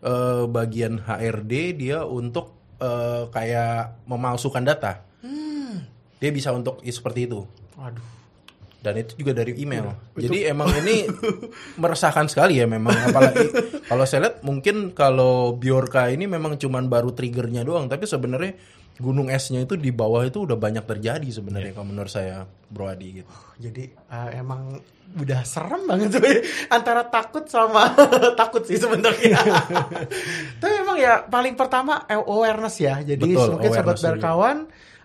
eh, 0.00 0.44
bagian 0.48 1.04
HRD 1.04 1.52
dia 1.76 2.00
untuk 2.02 2.56
eh, 2.80 3.28
kayak 3.28 4.08
memalsukan 4.08 4.64
data. 4.64 5.04
Dia 6.18 6.30
bisa 6.32 6.50
untuk 6.50 6.82
i- 6.82 6.90
seperti 6.90 7.30
itu. 7.30 7.46
Waduh. 7.76 8.02
Dan 8.78 8.94
itu 8.94 9.18
juga 9.18 9.34
dari 9.34 9.58
email. 9.58 9.90
Jadi 10.14 10.46
emang 10.46 10.70
ini 10.82 11.10
meresahkan 11.82 12.30
sekali 12.30 12.62
ya 12.62 12.66
memang 12.70 12.94
apalagi 13.10 13.50
kalau 13.90 14.06
saya 14.06 14.30
lihat 14.30 14.36
mungkin 14.46 14.94
kalau 14.94 15.58
Biorka 15.58 16.06
ini 16.10 16.30
memang 16.30 16.54
cuman 16.54 16.86
baru 16.86 17.10
triggernya 17.10 17.66
doang 17.66 17.90
tapi 17.90 18.06
sebenarnya 18.06 18.54
gunung 18.98 19.30
esnya 19.30 19.62
itu 19.62 19.78
di 19.78 19.94
bawah 19.94 20.26
itu 20.26 20.42
udah 20.42 20.58
banyak 20.58 20.82
terjadi 20.82 21.26
sebenarnya 21.30 21.70
Iya. 21.70 21.76
kalau 21.78 21.86
menurut 21.86 22.10
saya 22.10 22.46
Bro 22.70 22.90
Adi 22.90 23.22
gitu. 23.22 23.30
Jadi 23.62 23.84
uh, 24.10 24.30
emang 24.34 24.74
udah 25.08 25.40
serem 25.46 25.86
banget 25.88 26.18
tuh 26.18 26.22
antara 26.76 27.06
takut 27.06 27.46
sama 27.46 27.94
takut 28.40 28.66
sih 28.66 28.74
sebenarnya. 28.78 29.38
Tapi 30.58 30.74
emang 30.82 30.98
ya 30.98 31.22
paling 31.30 31.54
pertama 31.54 32.02
eh, 32.10 32.18
awareness 32.18 32.82
ya. 32.82 32.98
Jadi 33.02 33.38
Betul, 33.38 33.54
mungkin 33.54 33.70
sobat 33.70 33.96
dulu. 33.98 34.06
berkawan 34.18 34.56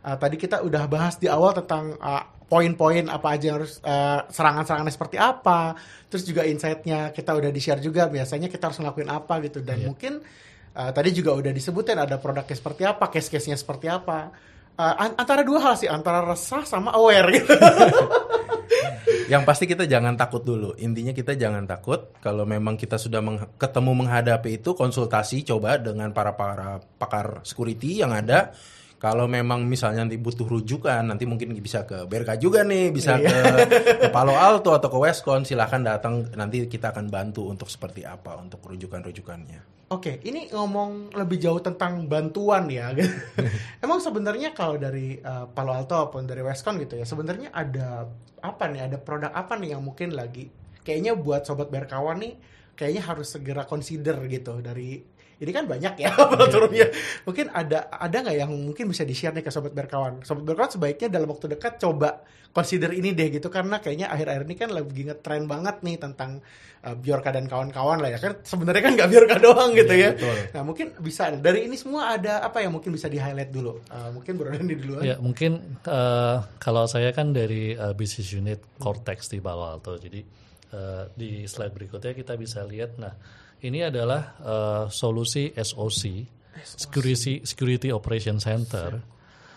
uh, 0.03 0.17
tadi 0.17 0.35
kita 0.41 0.65
udah 0.65 0.83
bahas 0.89 1.15
di 1.21 1.29
awal 1.29 1.53
tentang 1.53 1.93
uh, 2.01 2.32
poin-poin 2.45 3.07
apa 3.07 3.27
aja 3.33 3.45
yang 3.49 3.57
harus 3.61 3.79
uh, 3.81 4.23
serangan-serangannya 4.27 4.93
seperti 4.93 5.17
apa. 5.17 5.73
Terus 6.07 6.23
juga 6.23 6.43
insight-nya 6.43 7.09
kita 7.09 7.33
udah 7.33 7.49
di-share 7.49 7.79
juga 7.79 8.05
biasanya 8.07 8.47
kita 8.47 8.69
harus 8.69 8.79
ngelakuin 8.79 9.09
apa 9.09 9.33
gitu 9.41 9.59
dan 9.59 9.81
Iya. 9.81 9.85
mungkin 9.89 10.13
uh, 10.73 10.91
tadi 10.93 11.09
juga 11.11 11.33
udah 11.33 11.51
disebutin 11.51 11.97
ada 11.97 12.17
produknya 12.17 12.53
seperti 12.53 12.83
apa, 12.85 13.09
case-case-nya 13.09 13.57
seperti 13.57 13.89
apa. 13.89 14.29
Uh, 14.73 14.95
an- 14.97 15.17
antara 15.17 15.45
dua 15.45 15.61
hal 15.61 15.75
sih, 15.77 15.85
antara 15.85 16.25
resah 16.25 16.65
sama 16.65 16.93
aware 16.93 17.29
gitu. 17.33 17.53
Yang 19.23 19.43
pasti 19.47 19.65
kita 19.69 19.87
jangan 19.87 20.19
takut 20.19 20.43
dulu. 20.43 20.75
Intinya 20.77 21.15
kita 21.15 21.33
jangan 21.33 21.63
takut. 21.63 22.11
Kalau 22.19 22.43
memang 22.43 22.75
kita 22.75 22.99
sudah 22.99 23.23
meng- 23.23 23.55
ketemu 23.55 23.91
menghadapi 24.03 24.59
itu, 24.59 24.75
konsultasi 24.75 25.47
coba 25.47 25.79
dengan 25.79 26.11
para 26.11 26.35
para 26.35 26.81
pakar 26.99 27.41
security 27.47 28.03
yang 28.03 28.11
ada. 28.11 28.51
Kalau 29.03 29.27
memang 29.27 29.67
misalnya 29.67 30.07
nanti 30.07 30.15
butuh 30.15 30.47
rujukan, 30.47 31.03
nanti 31.03 31.27
mungkin 31.27 31.51
bisa 31.59 31.83
ke 31.83 32.07
BRK 32.07 32.39
juga 32.39 32.63
nih, 32.63 32.87
bisa 32.95 33.19
ke, 33.19 33.35
ke 33.99 34.07
Palo 34.15 34.31
Alto 34.31 34.71
atau 34.71 34.87
ke 34.87 34.95
Westcon. 34.95 35.43
Silahkan 35.43 35.83
datang, 35.83 36.31
nanti 36.39 36.63
kita 36.71 36.95
akan 36.95 37.11
bantu 37.11 37.51
untuk 37.51 37.67
seperti 37.67 38.07
apa 38.07 38.39
untuk 38.39 38.63
rujukan-rujukannya. 38.63 39.91
Oke, 39.91 40.23
ini 40.23 40.47
ngomong 40.55 41.19
lebih 41.19 41.35
jauh 41.35 41.59
tentang 41.59 42.07
bantuan 42.07 42.71
ya. 42.71 42.95
Emang 43.83 43.99
sebenarnya 43.99 44.55
kalau 44.55 44.79
dari 44.79 45.19
uh, 45.19 45.51
Palo 45.51 45.75
Alto 45.75 45.99
ataupun 45.99 46.23
dari 46.23 46.39
Westcon 46.39 46.79
gitu 46.79 46.95
ya, 46.95 47.03
sebenarnya 47.03 47.51
ada 47.51 48.07
apa 48.39 48.71
nih? 48.71 48.87
Ada 48.87 49.03
produk 49.03 49.35
apa 49.35 49.59
nih 49.59 49.75
yang 49.75 49.83
mungkin 49.83 50.15
lagi 50.15 50.47
kayaknya 50.83 51.15
buat 51.19 51.47
sobat 51.47 51.71
berkawan 51.71 52.19
nih 52.19 52.35
kayaknya 52.75 53.03
harus 53.05 53.33
segera 53.33 53.63
consider 53.63 54.19
gitu 54.27 54.59
dari 54.59 54.99
ini 55.41 55.51
kan 55.53 55.65
banyak 55.65 55.93
ya 55.97 56.11
turunnya. 56.53 56.87
Mungkin 57.25 57.49
ada 57.49 57.89
ada 57.89 58.17
nggak 58.21 58.37
yang 58.37 58.51
mungkin 58.51 58.91
bisa 58.91 59.07
di-share 59.07 59.33
nih 59.33 59.45
ke 59.45 59.51
sobat 59.53 59.73
berkawan? 59.73 60.21
Sobat 60.21 60.45
berkawan 60.45 60.69
sebaiknya 60.69 61.09
dalam 61.17 61.33
waktu 61.33 61.57
dekat 61.57 61.81
coba 61.81 62.21
consider 62.53 62.93
ini 62.93 63.17
deh 63.17 63.33
gitu 63.33 63.49
karena 63.49 63.81
kayaknya 63.81 64.13
akhir-akhir 64.13 64.43
ini 64.45 64.55
kan 64.55 64.69
lagi 64.69 65.01
ngetren 65.09 65.49
banget 65.49 65.81
nih 65.81 65.97
tentang 65.97 66.37
uh, 66.85 66.93
Bjorka 66.93 67.33
dan 67.33 67.49
kawan-kawan 67.49 67.97
lah 67.97 68.13
ya 68.13 68.21
kan 68.21 68.45
sebenarnya 68.45 68.81
kan 68.85 68.93
nggak 68.93 69.09
Bjorka 69.09 69.35
doang 69.41 69.73
gitu 69.73 69.89
ya. 69.89 70.13
betul. 70.13 70.37
Nah 70.53 70.61
mungkin 70.61 70.87
bisa 71.01 71.33
dari 71.33 71.65
ini 71.65 71.73
semua 71.73 72.13
ada 72.13 72.45
apa 72.45 72.61
yang 72.61 72.77
mungkin 72.77 72.93
bisa 72.93 73.09
di 73.09 73.17
highlight 73.17 73.49
dulu? 73.49 73.81
Uh, 73.89 74.13
mungkin 74.13 74.37
Bro 74.37 74.53
Dandi 74.53 74.75
duluan. 74.77 75.01
Ya 75.01 75.17
mungkin 75.17 75.81
eh, 75.81 76.37
kalau 76.61 76.85
saya 76.85 77.09
kan 77.09 77.33
dari 77.33 77.73
eh, 77.73 77.93
business 77.97 78.29
unit 78.31 78.61
Cortex 78.77 79.33
di 79.33 79.41
Palo 79.41 79.65
Alto, 79.65 79.97
jadi 79.97 80.21
eh, 80.73 81.03
di 81.17 81.49
slide 81.49 81.73
berikutnya 81.73 82.13
kita 82.13 82.37
bisa 82.37 82.61
lihat, 82.63 83.01
nah 83.01 83.13
ini 83.63 83.79
adalah 83.81 84.21
eh, 84.39 84.83
solusi 84.89 85.51
SOC, 85.51 86.01
Security 86.63 87.43
Security 87.43 87.89
Operation 87.89 88.37
Center. 88.37 88.99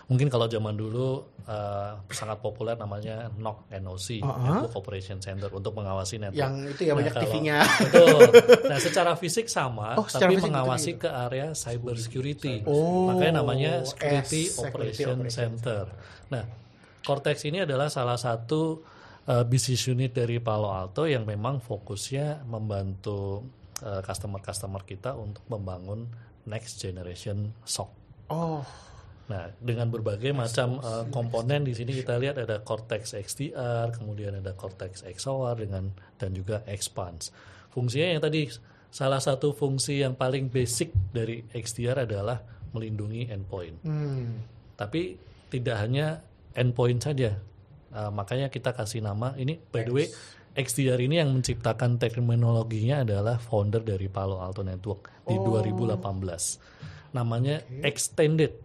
Mungkin 0.07 0.31
kalau 0.31 0.47
zaman 0.47 0.71
dulu 0.73 1.19
eh, 1.43 1.91
sangat 2.09 2.39
populer 2.39 2.79
namanya 2.79 3.27
NOC 3.29 3.67
NOC, 3.75 4.23
Network 4.23 4.75
Operation 4.75 5.19
Center 5.19 5.51
untuk 5.51 5.75
mengawasi 5.75 6.15
network. 6.17 6.39
Yang 6.39 6.53
itu 6.71 6.81
ya 6.87 6.93
banyak 6.95 7.11
kalau- 7.11 7.23
TV-nya. 7.27 7.57
Betul. 7.83 8.19
Nah, 8.71 8.79
secara 8.79 9.11
fisik 9.15 9.47
sama, 9.47 9.95
Oh, 9.95 10.07
secara 10.07 10.27
tapi 10.27 10.35
fisik 10.39 10.47
mengawasi 10.51 10.91
betul 10.95 11.01
ke 11.03 11.09
area 11.11 11.47
cyber 11.53 11.95
security. 11.95 12.55
Oh, 12.63 13.11
Makanya 13.11 13.43
namanya 13.43 13.71
Security 13.83 14.47
S, 14.47 14.59
Security 14.59 14.67
Operation 14.67 15.15
Operation 15.19 15.31
Center. 15.31 15.83
Nah, 16.31 16.43
Cortex 17.03 17.47
ini 17.47 17.63
adalah 17.63 17.87
salah 17.87 18.19
satu 18.19 18.83
uh, 19.27 19.43
business 19.43 19.83
unit 19.87 20.11
dari 20.11 20.39
Palo 20.39 20.67
Alto 20.67 21.03
yang 21.03 21.23
memang 21.23 21.59
fokusnya 21.59 22.43
membantu 22.43 23.43
uh, 23.43 23.66
customer-customer 23.81 24.81
kita 24.87 25.13
untuk 25.13 25.45
membangun 25.49 26.09
next 26.49 26.81
generation 26.81 27.53
SOC. 27.67 27.89
Oh, 28.27 28.65
Nah, 29.27 29.51
dengan 29.59 29.91
berbagai 29.91 30.31
macam 30.31 30.79
uh, 30.79 31.03
komponen 31.11 31.67
di 31.67 31.75
sini 31.75 31.91
kita 31.91 32.15
lihat 32.15 32.39
ada 32.39 32.63
Cortex 32.63 33.11
XDR, 33.11 33.91
kemudian 33.91 34.39
ada 34.39 34.55
Cortex 34.55 35.03
XOR 35.03 35.59
dengan 35.59 35.91
dan 36.15 36.31
juga 36.31 36.63
Expanse. 36.63 37.35
Fungsinya 37.67 38.07
yang 38.15 38.23
tadi 38.23 38.47
salah 38.87 39.19
satu 39.19 39.51
fungsi 39.51 39.99
yang 39.99 40.15
paling 40.15 40.47
basic 40.47 40.95
dari 41.11 41.43
XDR 41.51 42.07
adalah 42.07 42.39
melindungi 42.71 43.27
endpoint. 43.27 43.83
hmm. 43.83 44.27
Tapi 44.79 45.19
tidak 45.51 45.75
hanya 45.75 46.23
endpoint 46.55 47.03
saja. 47.03 47.35
Uh, 47.91 48.11
makanya 48.11 48.47
kita 48.47 48.71
kasih 48.75 49.03
nama 49.03 49.31
ini 49.39 49.59
by 49.71 49.83
the 49.87 49.91
way 49.95 50.07
XDR 50.57 50.97
ini 51.05 51.21
yang 51.21 51.29
menciptakan 51.37 52.01
terminologinya 52.01 53.05
adalah 53.05 53.37
founder 53.37 53.85
dari 53.85 54.09
Palo 54.09 54.41
Alto 54.41 54.65
Network 54.65 55.21
di 55.29 55.37
2018. 55.37 57.13
Namanya 57.13 57.61
Extended 57.85 58.57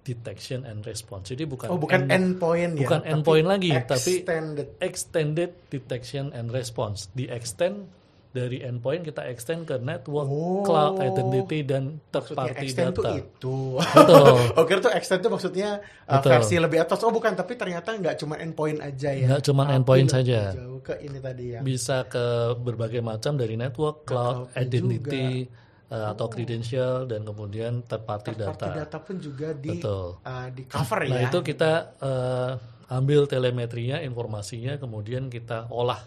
Detection 0.00 0.62
and 0.64 0.86
Response. 0.86 1.34
Jadi 1.34 1.44
bukan 1.44 1.68
oh 1.74 1.78
bukan 1.78 2.08
end- 2.08 2.38
endpoint 2.38 2.72
ya. 2.78 2.86
bukan 2.86 3.00
tapi 3.02 3.10
endpoint 3.12 3.46
lagi, 3.50 3.70
tapi 3.84 4.12
extended. 4.22 4.66
Extended 4.80 5.50
Detection 5.68 6.24
and 6.32 6.48
Response. 6.54 7.10
Di 7.12 7.26
extend 7.28 7.90
dari 8.30 8.58
endpoint 8.60 9.02
kita 9.02 9.26
extend 9.26 9.64
ke 9.64 9.74
network, 9.76 10.24
Oh. 10.24 10.62
cloud 10.62 10.98
identity 10.98 11.60
dan 11.60 11.98
third 12.08 12.30
Maksudnya 12.30 12.38
party 12.38 12.62
extend 12.62 12.90
tuh 12.92 13.02
data. 13.02 13.14
itu. 13.16 13.56
Betul. 13.76 14.34
Oke 14.62 14.72
tuh 14.78 14.92
extend 14.92 15.20
tuh 15.20 15.30
maksudnya 15.30 15.68
uh, 16.04 16.12
Betul. 16.16 16.30
versi 16.32 16.54
lebih 16.56 16.78
atas. 16.78 16.98
Oh 17.00 17.10
bukan, 17.10 17.32
tapi 17.32 17.54
ternyata 17.54 17.90
nggak 17.90 18.16
cuma 18.16 18.34
endpoint 18.36 18.78
aja 18.78 19.10
ya. 19.10 19.26
Nggak 19.26 19.42
cuma 19.44 19.62
endpoint 19.68 20.08
saja. 20.08 20.54
Jauh 20.54 20.78
ke 20.78 20.94
ini 21.00 21.18
tadi 21.18 21.44
ya. 21.52 21.60
bisa 21.60 22.06
ke 22.06 22.24
berbagai 22.56 23.00
macam 23.00 23.34
dari 23.34 23.54
network, 23.54 24.04
cloud, 24.04 24.54
identity 24.54 25.50
uh, 25.88 26.14
atau 26.14 26.26
credential 26.26 27.04
dan 27.04 27.22
kemudian 27.22 27.82
third 27.82 28.04
party 28.04 28.30
Third 28.32 28.46
party 28.46 28.62
data. 28.64 28.78
data 28.86 28.98
pun 29.00 29.18
juga 29.18 29.50
di 29.52 29.74
Betul. 29.76 30.22
uh, 30.22 30.48
di 30.48 30.62
cover 30.64 31.00
Nah 31.04 31.18
ya. 31.18 31.28
itu 31.28 31.38
kita 31.42 31.72
uh, 31.98 32.52
ambil 32.90 33.26
telemetrinya, 33.26 33.98
informasinya, 34.00 34.74
kemudian 34.76 35.26
kita 35.26 35.66
olah, 35.68 35.98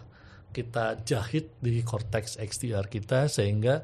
kita 0.54 1.02
jahit 1.02 1.58
di 1.58 1.82
Cortex 1.82 2.38
XDR 2.38 2.86
kita 2.86 3.26
sehingga 3.26 3.82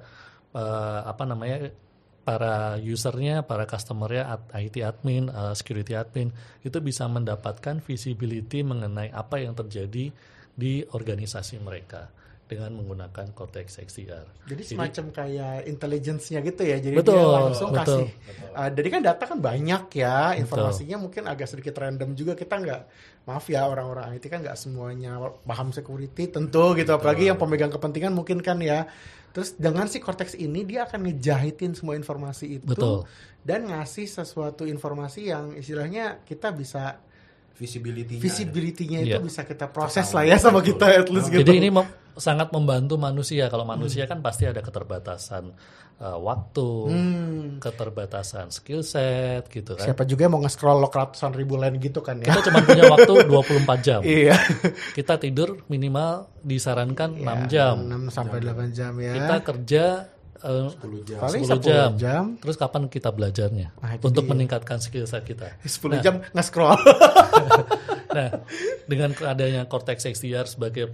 uh, 0.54 1.02
apa 1.02 1.26
namanya 1.26 1.74
para 2.22 2.78
usernya, 2.78 3.42
para 3.42 3.66
customernya, 3.66 4.38
IT 4.54 4.78
admin, 4.86 5.26
uh, 5.34 5.50
security 5.58 5.98
admin 5.98 6.30
itu 6.62 6.78
bisa 6.78 7.10
mendapatkan 7.10 7.82
visibility 7.82 8.62
mengenai 8.62 9.10
apa 9.10 9.42
yang 9.42 9.58
terjadi 9.58 10.14
di 10.54 10.72
organisasi 10.86 11.58
mereka 11.58 12.19
dengan 12.50 12.82
menggunakan 12.82 13.30
Cortex 13.30 13.78
XDR. 13.78 14.26
Jadi 14.50 14.62
semacam 14.66 15.04
kayak 15.14 15.70
intelligence-nya 15.70 16.42
gitu 16.42 16.66
ya. 16.66 16.82
Jadi 16.82 16.98
Betul, 16.98 17.22
dia 17.22 17.30
langsung 17.30 17.70
betul. 17.70 17.86
kasih. 18.02 18.06
Uh, 18.50 18.70
jadi 18.74 18.88
kan 18.90 19.00
data 19.06 19.22
kan 19.30 19.38
banyak 19.38 19.82
ya, 19.94 20.34
informasinya 20.34 20.98
mungkin 20.98 21.30
agak 21.30 21.46
sedikit 21.46 21.78
random 21.78 22.18
juga. 22.18 22.34
Kita 22.34 22.58
nggak, 22.58 22.80
maaf 23.30 23.46
ya 23.46 23.70
orang-orang 23.70 24.18
IT 24.18 24.26
kan 24.26 24.42
nggak 24.42 24.58
semuanya 24.58 25.30
paham 25.46 25.70
security 25.70 26.26
tentu 26.26 26.74
gitu. 26.74 26.90
Apalagi 26.90 27.30
yang 27.30 27.38
pemegang 27.38 27.70
kepentingan 27.70 28.10
mungkin 28.10 28.42
kan 28.42 28.58
ya. 28.58 28.90
Terus 29.30 29.54
dengan 29.54 29.86
si 29.86 30.02
Cortex 30.02 30.34
ini 30.34 30.66
dia 30.66 30.90
akan 30.90 31.06
ngejahitin 31.06 31.78
semua 31.78 31.94
informasi 31.94 32.58
itu 32.58 32.66
Betul. 32.66 33.06
dan 33.46 33.70
ngasih 33.70 34.10
sesuatu 34.10 34.66
informasi 34.66 35.30
yang 35.30 35.54
istilahnya 35.54 36.26
kita 36.26 36.50
bisa 36.50 36.98
Visibility. 37.54 38.16
visibility-nya 38.16 39.04
itu 39.04 39.20
Iya. 39.20 39.22
bisa 39.22 39.44
kita 39.44 39.68
proses 39.68 40.08
lah 40.16 40.24
ya 40.24 40.40
sama 40.40 40.64
kita 40.64 40.96
at 40.96 41.06
least 41.12 41.28
gitu. 41.28 41.44
Jadi 41.44 41.60
ini 41.60 41.68
sangat 42.14 42.50
membantu 42.50 42.94
manusia. 42.94 43.46
Kalau 43.46 43.62
manusia 43.62 44.04
kan 44.04 44.18
pasti 44.18 44.44
ada 44.44 44.58
keterbatasan 44.58 45.52
uh, 45.96 46.16
waktu, 46.16 46.68
Hmm. 46.86 47.46
keterbatasan 47.58 48.48
skill 48.48 48.80
set 48.80 49.46
gitu 49.46 49.74
kan. 49.74 49.84
Siapa 49.86 50.02
juga 50.02 50.24
yang 50.24 50.34
mau 50.34 50.42
nge-scroll 50.42 50.80
ratusan 50.82 51.32
ribu 51.32 51.54
line 51.54 51.76
gitu 51.76 52.00
kan 52.00 52.18
ya. 52.18 52.28
Kita 52.28 52.48
cuma 52.48 52.60
punya 52.60 52.84
waktu 52.88 53.12
24 53.26 53.78
jam. 53.80 54.00
Iya. 54.00 54.36
Kita 54.92 55.16
tidur 55.16 55.62
minimal 55.66 56.26
disarankan 56.40 57.14
6 57.16 57.46
jam. 57.46 57.74
6 57.84 58.08
sampai 58.10 58.38
8 58.40 58.72
jam 58.72 58.92
ya. 58.96 59.12
Kita 59.12 59.34
kerja 59.44 59.84
uh, 60.40 60.68
10 60.72 61.04
jam. 61.04 61.18
Paling 61.20 61.42
10 61.42 61.52
10 61.52 61.68
jam. 61.68 61.88
jam. 61.96 62.24
Terus 62.36 62.56
kapan 62.56 62.82
kita 62.86 63.12
belajarnya 63.12 63.68
Nah, 63.76 63.90
untuk 63.98 64.24
dia. 64.24 64.30
meningkatkan 64.32 64.80
skill 64.80 65.04
set 65.04 65.22
kita? 65.22 65.60
10 65.60 66.00
jam 66.00 66.24
nge-scroll. 66.32 66.74
Nah, 68.10 68.42
dengan 68.84 69.14
adanya 69.22 69.70
Cortex 69.70 70.02
XDR 70.02 70.42
sebagai 70.42 70.90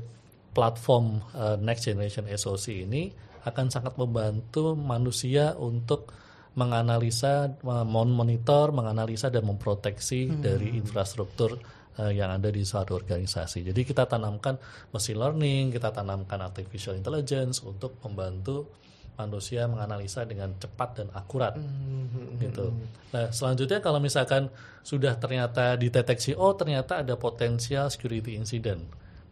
platform 0.56 1.20
uh, 1.36 1.60
next 1.60 1.84
generation 1.84 2.24
SoC 2.24 2.88
ini 2.88 3.12
akan 3.44 3.68
sangat 3.68 4.00
membantu 4.00 4.72
manusia 4.72 5.52
untuk 5.60 6.16
menganalisa, 6.56 7.52
monitor, 7.84 8.72
menganalisa 8.72 9.28
dan 9.28 9.44
memproteksi 9.44 10.24
dari 10.40 10.72
infrastruktur 10.80 11.60
uh, 12.00 12.08
yang 12.08 12.32
ada 12.32 12.48
di 12.48 12.64
suatu 12.64 12.96
organisasi. 12.96 13.60
Jadi 13.60 13.84
kita 13.84 14.08
tanamkan 14.08 14.56
machine 14.88 15.20
learning, 15.20 15.76
kita 15.76 15.92
tanamkan 15.92 16.40
artificial 16.40 16.96
intelligence 16.96 17.60
untuk 17.60 18.00
membantu 18.00 18.72
manusia 19.16 19.64
menganalisa 19.64 20.28
dengan 20.28 20.52
cepat 20.60 21.02
dan 21.02 21.08
akurat 21.16 21.56
Hmm, 21.56 22.36
gitu. 22.36 22.68
Nah, 23.16 23.32
selanjutnya 23.32 23.80
kalau 23.80 23.96
misalkan 23.96 24.52
sudah 24.84 25.16
ternyata 25.16 25.76
deteksi 25.76 26.36
oh 26.36 26.52
ternyata 26.52 27.00
ada 27.00 27.16
potensial 27.16 27.88
security 27.88 28.36
incident. 28.36 28.84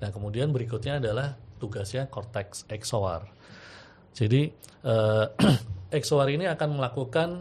Nah, 0.04 0.12
kemudian 0.12 0.52
berikutnya 0.52 1.00
adalah 1.00 1.32
tugasnya 1.56 2.12
Cortex 2.12 2.68
XOR. 2.68 3.24
Jadi 4.12 4.52
eh, 4.84 5.26
XOR 6.04 6.28
ini 6.28 6.44
akan 6.44 6.76
melakukan 6.76 7.40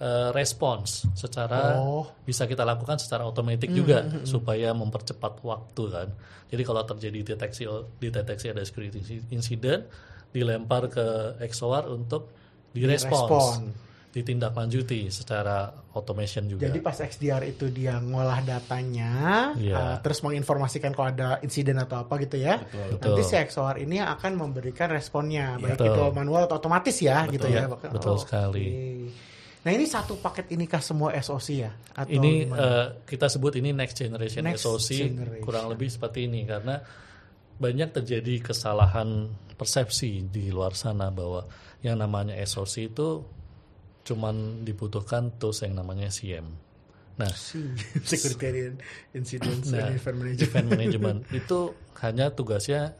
eh, 0.00 0.32
respons 0.32 1.04
secara 1.12 1.76
Oh. 1.76 2.08
bisa 2.24 2.48
kita 2.48 2.64
lakukan 2.64 2.96
secara 2.96 3.28
otomatis 3.28 3.68
juga 3.68 4.00
supaya 4.24 4.72
mempercepat 4.72 5.44
waktu 5.44 5.84
kan. 5.92 6.08
Jadi 6.48 6.62
kalau 6.64 6.82
terjadi 6.88 7.36
deteksi 7.36 7.68
deteksi 8.00 8.48
ada 8.48 8.64
security 8.64 9.28
incident 9.28 9.84
dilempar 10.32 10.88
ke 10.88 11.36
XOR 11.52 11.92
untuk 11.92 12.32
direspons, 12.72 13.60
Direspon. 13.60 13.89
Ditindaklanjuti 14.10 15.06
secara 15.08 15.70
automation 15.94 16.50
juga. 16.50 16.66
Jadi 16.66 16.82
pas 16.82 16.98
XDR 16.98 17.46
itu 17.46 17.70
dia 17.70 17.98
ngolah 17.98 18.42
datanya, 18.42 19.10
Iya. 19.54 19.76
uh, 19.78 19.96
terus 20.02 20.18
menginformasikan 20.20 20.90
kalau 20.90 21.14
ada 21.14 21.38
insiden 21.40 21.78
atau 21.78 22.02
apa 22.02 22.18
gitu 22.18 22.34
ya. 22.34 22.58
Betul. 22.58 23.14
Nanti 23.14 23.22
si 23.22 23.34
XOR 23.38 23.78
ini 23.78 24.02
akan 24.02 24.34
memberikan 24.34 24.90
responnya, 24.90 25.54
baik 25.56 25.78
Betul. 25.78 25.94
itu 25.94 26.02
manual 26.10 26.50
atau 26.50 26.58
otomatis 26.58 26.98
ya, 26.98 27.22
gitu 27.30 27.46
ya. 27.46 27.64
ya, 27.64 27.70
Bahkan- 27.70 27.90
betul 27.94 28.14
oh, 28.14 28.18
sekali. 28.18 28.66
oke. 28.66 29.28
Nah 29.60 29.70
ini 29.70 29.84
satu 29.84 30.16
paket 30.16 30.56
ini 30.56 30.64
kah 30.64 30.80
semua 30.80 31.12
SOC 31.14 31.48
ya? 31.52 31.70
Atau 31.92 32.10
ini 32.10 32.48
gimana? 32.48 32.58
eh, 32.58 32.86
kita 33.04 33.28
sebut 33.28 33.60
ini 33.60 33.70
next 33.70 33.92
generation 33.94 34.40
Next 34.42 34.64
SOC 34.64 34.88
generation. 35.12 35.44
kurang 35.44 35.68
lebih 35.68 35.86
seperti 35.86 36.26
ini 36.26 36.48
karena 36.48 36.80
banyak 37.60 37.92
terjadi 37.92 38.40
kesalahan 38.40 39.28
persepsi 39.54 40.24
di 40.26 40.48
luar 40.48 40.72
sana 40.72 41.12
bahwa 41.12 41.44
yang 41.84 42.00
namanya 42.00 42.32
SOC 42.40 42.88
itu 42.88 43.08
cuman 44.02 44.62
dibutuhkan 44.62 45.34
tools 45.36 45.62
yang 45.62 45.76
namanya 45.76 46.08
CM. 46.08 46.48
Nah, 47.16 47.28
Security 48.06 48.72
and 48.72 48.78
Incidents 49.12 49.68
Nah, 49.68 49.86
and 49.86 49.96
Event 49.96 50.16
Management. 50.16 50.40
event 50.48 50.66
management 50.68 51.18
itu 51.40 51.58
hanya 52.00 52.32
tugasnya 52.32 52.96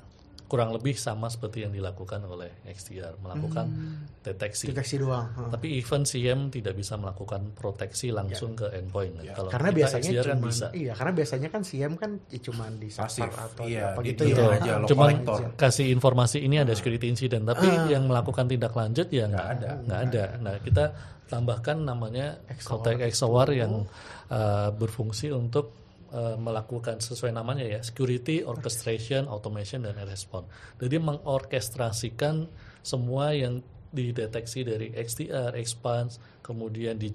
kurang 0.50 0.75
lebih 0.75 0.99
sama 0.99 1.30
seperti 1.30 1.62
yang 1.62 1.71
dilakukan 1.71 2.26
oleh 2.26 2.50
XDR 2.66 3.14
melakukan 3.23 3.71
deteksi. 4.19 4.75
Deteksi 4.75 4.99
doang. 4.99 5.30
huh. 5.30 5.47
Tapi 5.54 5.78
event 5.78 6.02
CM 6.02 6.50
tidak 6.50 6.75
bisa 6.75 6.99
melakukan 6.99 7.54
proteksi 7.54 8.11
langsung 8.11 8.59
ke 8.59 8.66
endpoint. 8.75 9.14
Kalau 9.30 9.47
Ya. 9.47 9.54
Karena 9.54 9.71
biasanya 9.71 10.11
XDR 10.11 10.26
kan 10.26 10.38
cuman, 10.42 10.50
bisa. 10.50 10.66
iya 10.75 10.92
karena 10.99 11.12
biasanya 11.14 11.49
kan 11.54 11.62
CM 11.62 11.92
kan 11.95 12.11
ya 12.26 12.40
cuman 12.42 12.71
di 12.76 12.88
Pasif, 12.90 13.23
server 13.30 13.47
atau 13.47 13.64
iya, 13.64 13.95
apa 13.95 14.00
di- 14.02 14.09
gitu 14.11 14.23
ya. 14.26 14.47
Aja, 14.50 14.73
collector. 14.90 15.38
kasih 15.54 15.87
informasi 15.95 16.38
ini 16.42 16.57
ada 16.59 16.75
security 16.75 17.07
incident, 17.07 17.47
tapi 17.47 17.71
yang 17.87 18.11
melakukan 18.11 18.50
tindak 18.50 18.75
lanjut 18.75 19.07
ya 19.09 19.30
nggak 19.30 19.47
ada, 19.54 19.71
nggak 19.87 20.00
ada. 20.11 20.25
Nah 20.42 20.54
kita 20.59 20.85
tambahkan 21.30 21.78
namanya 21.78 22.42
Cortex 22.59 22.99
XOR 23.14 23.54
yang 23.54 23.87
uh, 24.28 24.69
berfungsi 24.75 25.30
untuk 25.30 25.80
uh, 26.12 26.37
melakukan 26.37 26.99
sesuai 26.99 27.33
namanya 27.33 27.64
ya 27.67 27.81
security 27.81 28.43
orchestration, 28.43 29.26
automation 29.26 29.83
dan 29.83 29.97
response. 30.05 30.47
Jadi 30.79 30.97
mengorkestrasikan 30.99 32.47
semua 32.81 33.33
yang 33.35 33.61
dideteksi 33.90 34.62
dari 34.62 34.95
XDR, 34.95 35.59
expanse, 35.59 36.23
kemudian 36.40 36.95
di 36.95 37.11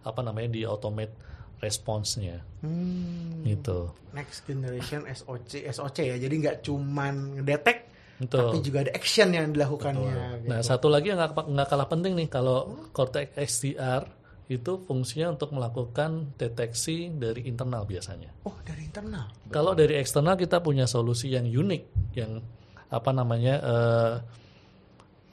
apa 0.00 0.20
namanya 0.22 0.54
di 0.54 0.62
automate 0.62 1.12
response-nya 1.60 2.40
Hmm, 2.64 3.44
gitu. 3.44 3.92
next 4.16 4.48
generation 4.48 5.04
SOC 5.04 5.64
SOC 5.68 5.98
ya. 6.08 6.16
Jadi 6.16 6.34
nggak 6.40 6.56
cuman 6.64 7.36
ngedetek 7.40 7.78
Betul. 8.20 8.52
tapi 8.52 8.58
juga 8.60 8.78
ada 8.84 8.92
action 8.92 9.28
yang 9.32 9.48
dilakukannya. 9.52 10.44
gitu. 10.44 10.48
Nah, 10.48 10.60
satu 10.60 10.88
lagi 10.92 11.12
yang 11.12 11.20
nggak 11.32 11.68
kalah 11.68 11.88
penting 11.88 12.12
nih 12.16 12.28
kalau 12.28 12.88
Cortex 12.92 13.32
XDR 13.36 14.19
itu 14.50 14.82
fungsinya 14.82 15.38
untuk 15.38 15.54
melakukan 15.54 16.34
deteksi 16.34 17.06
dari 17.14 17.46
internal 17.46 17.86
biasanya. 17.86 18.34
Oh 18.42 18.58
dari 18.66 18.82
internal. 18.90 19.30
Kalau 19.46 19.78
dari 19.78 19.94
eksternal 19.94 20.34
kita 20.34 20.58
punya 20.58 20.90
solusi 20.90 21.30
yang 21.30 21.46
unik, 21.46 21.82
yang 22.18 22.42
apa 22.90 23.10
namanya 23.14 23.54
eh, 23.62 24.14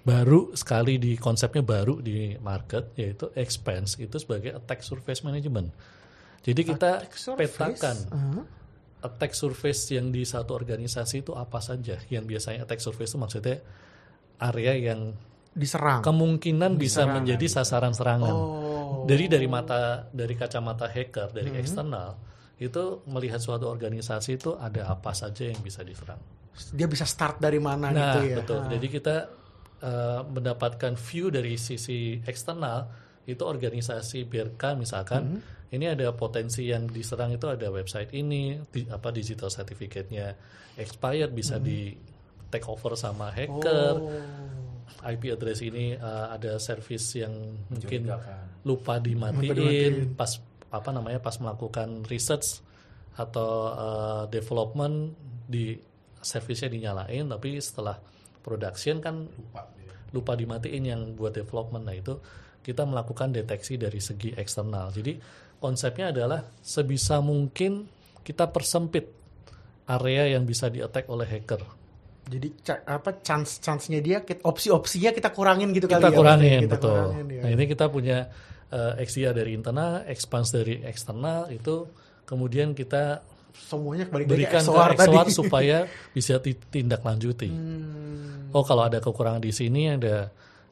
baru 0.05 0.53
sekali 0.53 1.01
di 1.01 1.17
konsepnya 1.17 1.65
baru 1.65 1.97
di 1.99 2.37
market 2.39 2.93
yaitu 2.95 3.33
expense 3.33 3.97
itu 3.97 4.21
sebagai 4.21 4.53
attack 4.53 4.85
surface 4.85 5.25
management. 5.25 5.73
Jadi 6.45 6.61
kita 6.63 7.03
petakan 7.35 7.97
Uh-huh. 8.07 8.43
attack 9.03 9.33
surface 9.35 9.91
yang 9.91 10.13
di 10.13 10.23
satu 10.23 10.53
organisasi 10.55 11.25
itu 11.25 11.33
apa 11.33 11.57
saja. 11.59 11.97
Yang 12.07 12.37
biasanya 12.37 12.69
attack 12.69 12.79
surface 12.79 13.11
itu 13.11 13.19
maksudnya 13.19 13.57
area 14.39 14.77
yang 14.77 15.17
Diserang. 15.57 16.05
kemungkinan 16.05 16.77
bisa 16.77 17.09
menjadi 17.09 17.49
sasaran 17.49 17.97
serangan. 17.97 18.31
Oh. 18.31 18.66
Dari 19.07 19.25
dari 19.31 19.47
mata 19.47 20.03
dari 20.11 20.35
kacamata 20.35 20.91
hacker 20.91 21.31
dari 21.31 21.55
eksternal 21.55 22.19
itu 22.59 23.05
melihat 23.07 23.39
suatu 23.39 23.69
organisasi 23.69 24.35
itu 24.35 24.57
ada 24.57 24.91
apa 24.91 25.13
saja 25.13 25.47
yang 25.47 25.61
bisa 25.63 25.85
diserang. 25.85 26.19
Dia 26.73 26.89
bisa 26.89 27.05
start 27.05 27.37
dari 27.37 27.61
mana 27.61 27.93
Nah, 27.93 28.17
gitu 28.17 28.19
ya. 28.33 28.37
betul. 28.41 28.59
Ah. 28.65 28.69
Jadi 28.73 28.87
kita 28.89 29.15
eh, 29.79 30.21
mendapatkan 30.25 30.93
view 30.97 31.29
dari 31.29 31.55
sisi 31.55 32.17
eksternal 32.25 32.89
itu 33.27 33.43
organisasi 33.43 34.23
BRK 34.25 34.63
misalkan 34.79 35.43
ini 35.67 35.85
ada 35.91 36.15
potensi 36.15 36.63
yang 36.71 36.87
diserang 36.87 37.35
itu 37.35 37.43
ada 37.51 37.67
website 37.67 38.15
ini 38.15 38.55
di, 38.71 38.87
apa 38.87 39.11
digital 39.11 39.51
certificate-nya 39.51 40.31
expired 40.79 41.35
bisa 41.35 41.59
di 41.59 41.91
take 42.47 42.63
over 42.71 42.95
sama 42.95 43.27
hacker. 43.35 43.93
Oh. 43.99 44.11
IP 45.03 45.33
address 45.33 45.59
ini 45.61 45.93
uh, 45.95 46.33
ada 46.33 46.57
service 46.57 47.19
yang 47.19 47.33
mungkin 47.69 48.09
lupa 48.63 48.97
dimatiin, 48.97 49.53
dimatiin. 49.53 49.95
pas 50.17 50.31
apa 50.67 50.89
namanya 50.91 51.23
pas 51.23 51.37
melakukan 51.39 52.03
research 52.11 52.59
atau 53.15 53.49
uh, 53.73 54.23
development 54.27 55.15
di 55.47 55.79
service-nya 56.19 56.69
dinyalain 56.69 57.23
tapi 57.29 57.57
setelah 57.57 57.97
production 58.43 58.99
kan 58.99 59.27
lupa 60.11 60.33
dimatiin 60.35 60.83
yang 60.83 61.01
buat 61.15 61.35
development. 61.35 61.83
Nah 61.83 61.95
itu 61.95 62.19
kita 62.63 62.83
melakukan 62.83 63.31
deteksi 63.31 63.79
dari 63.79 63.99
segi 63.99 64.35
eksternal. 64.35 64.91
Jadi 64.91 65.15
konsepnya 65.59 66.11
adalah 66.11 66.43
sebisa 66.59 67.19
mungkin 67.23 67.87
kita 68.23 68.51
persempit 68.51 69.07
area 69.87 70.35
yang 70.35 70.43
bisa 70.43 70.67
di 70.67 70.83
attack 70.83 71.07
oleh 71.07 71.23
hacker 71.23 71.86
Jadi 72.27 72.47
apa 72.83 73.23
chance 73.23 73.63
chance-nya 73.63 74.03
dia 74.03 74.19
opsi-opsinya 74.21 75.15
kita 75.15 75.31
kurangin 75.31 75.71
gitu 75.71 75.87
kita 75.87 76.03
kali 76.03 76.11
ya. 76.11 76.17
kurangin 76.19 76.43
maksudnya. 76.43 76.65
Kita 76.67 76.75
betul. 76.75 76.91
kurangin, 76.91 77.25
ya. 77.31 77.41
Nah 77.41 77.49
ini 77.55 77.63
kita 77.65 77.85
punya 77.87 78.17
uh, 78.75 78.93
XDR 78.99 79.33
dari 79.33 79.51
internal, 79.55 80.03
expanse 80.05 80.49
dari 80.51 80.83
eksternal 80.83 81.47
itu 81.55 81.87
kemudian 82.27 82.75
kita 82.75 83.23
semuanya 83.55 84.05
kembali 84.11 84.23
berikan 84.27 84.61
ke 84.61 84.69
ke 84.69 84.69
XOR 84.69 84.91
tadi. 84.93 85.15
XOR 85.15 85.27
supaya 85.31 85.77
bisa 86.17 86.37
ditindaklanjuti. 86.43 87.49
Hmm. 87.49 88.51
Oh 88.51 88.63
kalau 88.67 88.85
ada 88.85 88.99
kekurangan 88.99 89.41
di 89.41 89.55
sini 89.55 89.87
ada 89.87 90.27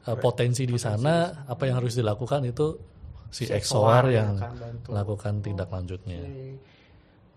uh, 0.06 0.16
potensi 0.20 0.68
di 0.68 0.76
sana, 0.76 1.48
apa 1.48 1.66
yang 1.66 1.80
harus 1.80 1.96
dilakukan 1.96 2.46
itu 2.46 2.76
si 3.32 3.48
Si 3.48 3.52
XOR 3.52 3.60
XOR 3.60 4.04
yang 4.12 4.32
melakukan 4.86 5.40
tindak 5.42 5.68
lanjutnya. 5.72 6.20
Oke. 6.20 6.76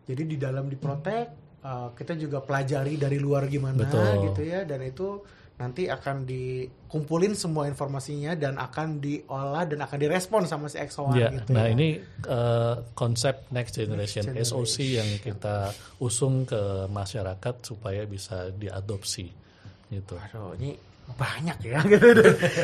Jadi 0.10 0.24
di 0.26 0.38
dalam 0.42 0.66
diprotek 0.66 1.49
uh, 1.64 1.90
kita 1.96 2.16
juga 2.20 2.44
pelajari 2.44 2.96
dari 2.96 3.18
luar 3.18 3.48
gimana 3.48 3.86
Betul. 3.86 4.32
gitu 4.32 4.42
ya 4.44 4.64
dan 4.64 4.82
itu 4.84 5.24
nanti 5.60 5.92
akan 5.92 6.24
dikumpulin 6.24 7.36
semua 7.36 7.68
informasinya 7.68 8.32
dan 8.32 8.56
akan 8.56 9.04
diolah 9.04 9.68
dan 9.68 9.84
akan 9.84 9.98
direspon 10.00 10.48
sama 10.48 10.72
si 10.72 10.80
XOR 10.80 11.12
Ya, 11.20 11.36
gitu 11.36 11.52
nah 11.52 11.68
ya. 11.68 11.76
ini 11.76 12.00
uh, 12.32 12.80
konsep 12.96 13.44
next 13.52 13.76
generation, 13.76 14.24
Next 14.32 14.56
SOC 14.56 15.04
yang 15.04 15.10
kita 15.20 15.76
usung 16.00 16.48
ke 16.48 16.88
masyarakat 16.88 17.56
supaya 17.60 18.08
bisa 18.08 18.56
diadopsi 18.56 19.28
gitu. 19.92 20.16
Waduh, 20.16 20.56
ini 20.64 20.80
banyak 21.10 21.58
ya 21.66 21.84
gitu. 21.92 22.08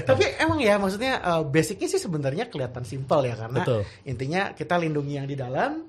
Tapi 0.08 0.25
emang 0.39 0.63
ya 0.63 0.79
maksudnya 0.79 1.19
uh, 1.19 1.43
basicnya 1.43 1.91
sih 1.91 1.99
sebenarnya 1.99 2.47
kelihatan 2.47 2.88
simpel 2.88 3.27
ya 3.27 3.36
karena 3.36 3.60
Betul. 3.60 3.81
intinya 4.08 4.55
kita 4.55 4.79
lindungi 4.79 5.19
yang 5.19 5.27
di 5.27 5.36
dalam, 5.36 5.84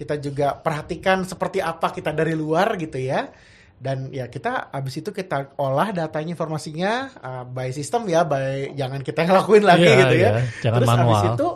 kita 0.00 0.16
juga 0.16 0.56
perhatikan 0.56 1.28
seperti 1.28 1.60
apa 1.60 1.92
kita 1.92 2.16
dari 2.16 2.32
luar 2.32 2.80
gitu 2.80 2.96
ya. 2.96 3.28
Dan 3.76 4.12
ya 4.12 4.28
kita 4.28 4.68
abis 4.72 5.00
itu 5.00 5.08
kita 5.08 5.56
olah 5.56 5.88
datanya 5.92 6.32
informasinya 6.32 6.92
uh, 7.16 7.44
by 7.44 7.68
system 7.68 8.08
ya, 8.08 8.24
by 8.24 8.72
jangan 8.72 9.00
kita 9.00 9.24
yang 9.24 9.32
lakuin 9.40 9.64
lagi 9.64 9.88
Iya, 9.88 9.96
gitu 10.04 10.16
ya. 10.16 10.30
iya, 10.32 10.32
jangan 10.60 10.76
Terus 10.80 10.88
abis 10.88 11.00
manual. 11.00 11.24
itu 11.36 11.48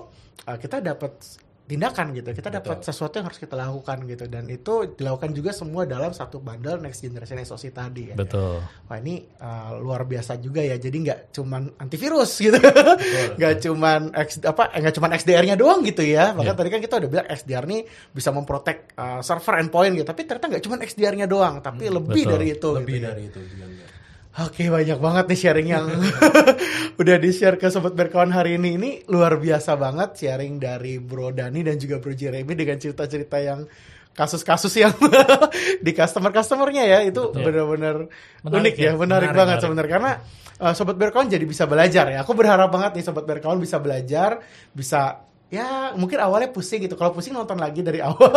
uh, 0.45 0.57
kita 0.57 0.77
dapat 0.81 1.13
tindakan 1.65 2.13
gitu, 2.13 2.29
kita 2.37 2.53
dapat 2.53 2.85
sesuatu 2.85 3.17
yang 3.17 3.27
harus 3.33 3.41
kita 3.41 3.57
lakukan 3.57 4.05
gitu 4.05 4.29
dan 4.29 4.45
itu 4.53 4.93
dilakukan 5.01 5.33
juga 5.33 5.49
semua 5.57 5.89
dalam 5.89 6.13
satu 6.13 6.37
bundle 6.37 6.77
next 6.77 7.01
generation 7.01 7.41
SOC 7.41 7.73
tadi 7.73 8.13
ya. 8.13 8.17
Betul. 8.21 8.61
Wah 8.61 8.97
ini 9.01 9.25
uh, 9.41 9.81
luar 9.81 10.05
biasa 10.05 10.37
juga 10.37 10.61
ya. 10.61 10.77
Jadi 10.77 10.97
nggak 11.09 11.33
cuman 11.33 11.81
antivirus 11.81 12.37
gitu, 12.45 12.61
nggak 13.41 13.55
cuman 13.65 14.13
X, 14.13 14.45
apa 14.45 14.77
nggak 14.77 14.95
cuman 15.01 15.11
XDR-nya 15.17 15.57
doang 15.57 15.81
gitu 15.81 16.05
ya. 16.05 16.37
Bahkan 16.37 16.53
Iya. 16.53 16.61
tadi 16.61 16.69
kan 16.69 16.81
kita 16.85 16.95
udah 17.01 17.09
bilang 17.09 17.27
XDR 17.33 17.65
nih 17.65 17.81
bisa 18.13 18.29
memprotek 18.29 18.93
uh, 19.01 19.25
server 19.25 19.65
endpoint 19.65 19.97
gitu. 19.97 20.05
Tapi 20.05 20.21
ternyata 20.29 20.47
nggak 20.53 20.65
cuman 20.69 20.79
XDR-nya 20.85 21.27
doang, 21.27 21.65
tapi 21.65 21.89
lebih 21.89 22.29
betul. 22.29 22.33
dari 22.37 22.47
itu. 22.53 22.69
Lebih 22.77 22.93
gitu 22.93 23.01
ya. 23.01 23.09
dari 23.09 23.23
itu 23.25 23.41
juga. 23.41 23.65
Oke 24.35 24.67
banyak 24.67 24.99
banget 24.99 25.25
nih 25.31 25.39
sharing 25.39 25.69
yang 25.71 25.87
udah 27.01 27.17
di 27.23 27.31
share 27.31 27.55
ke 27.55 27.71
sobat 27.71 27.95
berkawan 27.95 28.35
hari 28.35 28.59
ini. 28.59 28.75
Ini 28.75 28.91
luar 29.07 29.39
biasa 29.39 29.79
banget 29.79 30.19
sharing 30.27 30.59
dari 30.59 30.99
Bro 30.99 31.39
Dani 31.39 31.63
dan 31.63 31.79
juga 31.79 32.03
Bro 32.03 32.19
Jeremy 32.19 32.51
dengan 32.59 32.75
cerita-cerita 32.75 33.39
yang 33.39 33.63
kasus-kasus 34.11 34.75
yang 34.75 34.91
di 35.87 35.93
customer 35.95 36.35
customernya 36.35 36.83
ya. 36.83 36.99
Itu 37.07 37.31
benar-benar 37.31 38.11
unik 38.43 38.75
ya, 38.75 38.91
ya. 38.91 38.93
menarik, 38.99 39.31
Menarik, 39.31 39.39
banget 39.39 39.57
sebenarnya. 39.63 39.93
Karena 39.95 40.13
uh, 40.67 40.75
sobat 40.75 40.99
berkawan 40.99 41.31
jadi 41.31 41.47
bisa 41.47 41.71
belajar 41.71 42.11
ya. 42.11 42.27
Aku 42.27 42.35
berharap 42.35 42.75
banget 42.75 42.99
nih 42.99 43.05
sobat 43.07 43.31
berkawan 43.31 43.63
bisa 43.63 43.79
belajar 43.79 44.43
bisa 44.75 45.31
ya 45.47 45.95
mungkin 45.95 46.19
awalnya 46.19 46.51
pusing 46.51 46.83
gitu. 46.83 46.99
Kalau 46.99 47.15
pusing 47.15 47.39
nonton 47.39 47.55
lagi 47.55 47.87
dari 47.87 48.03
awal. 48.11 48.35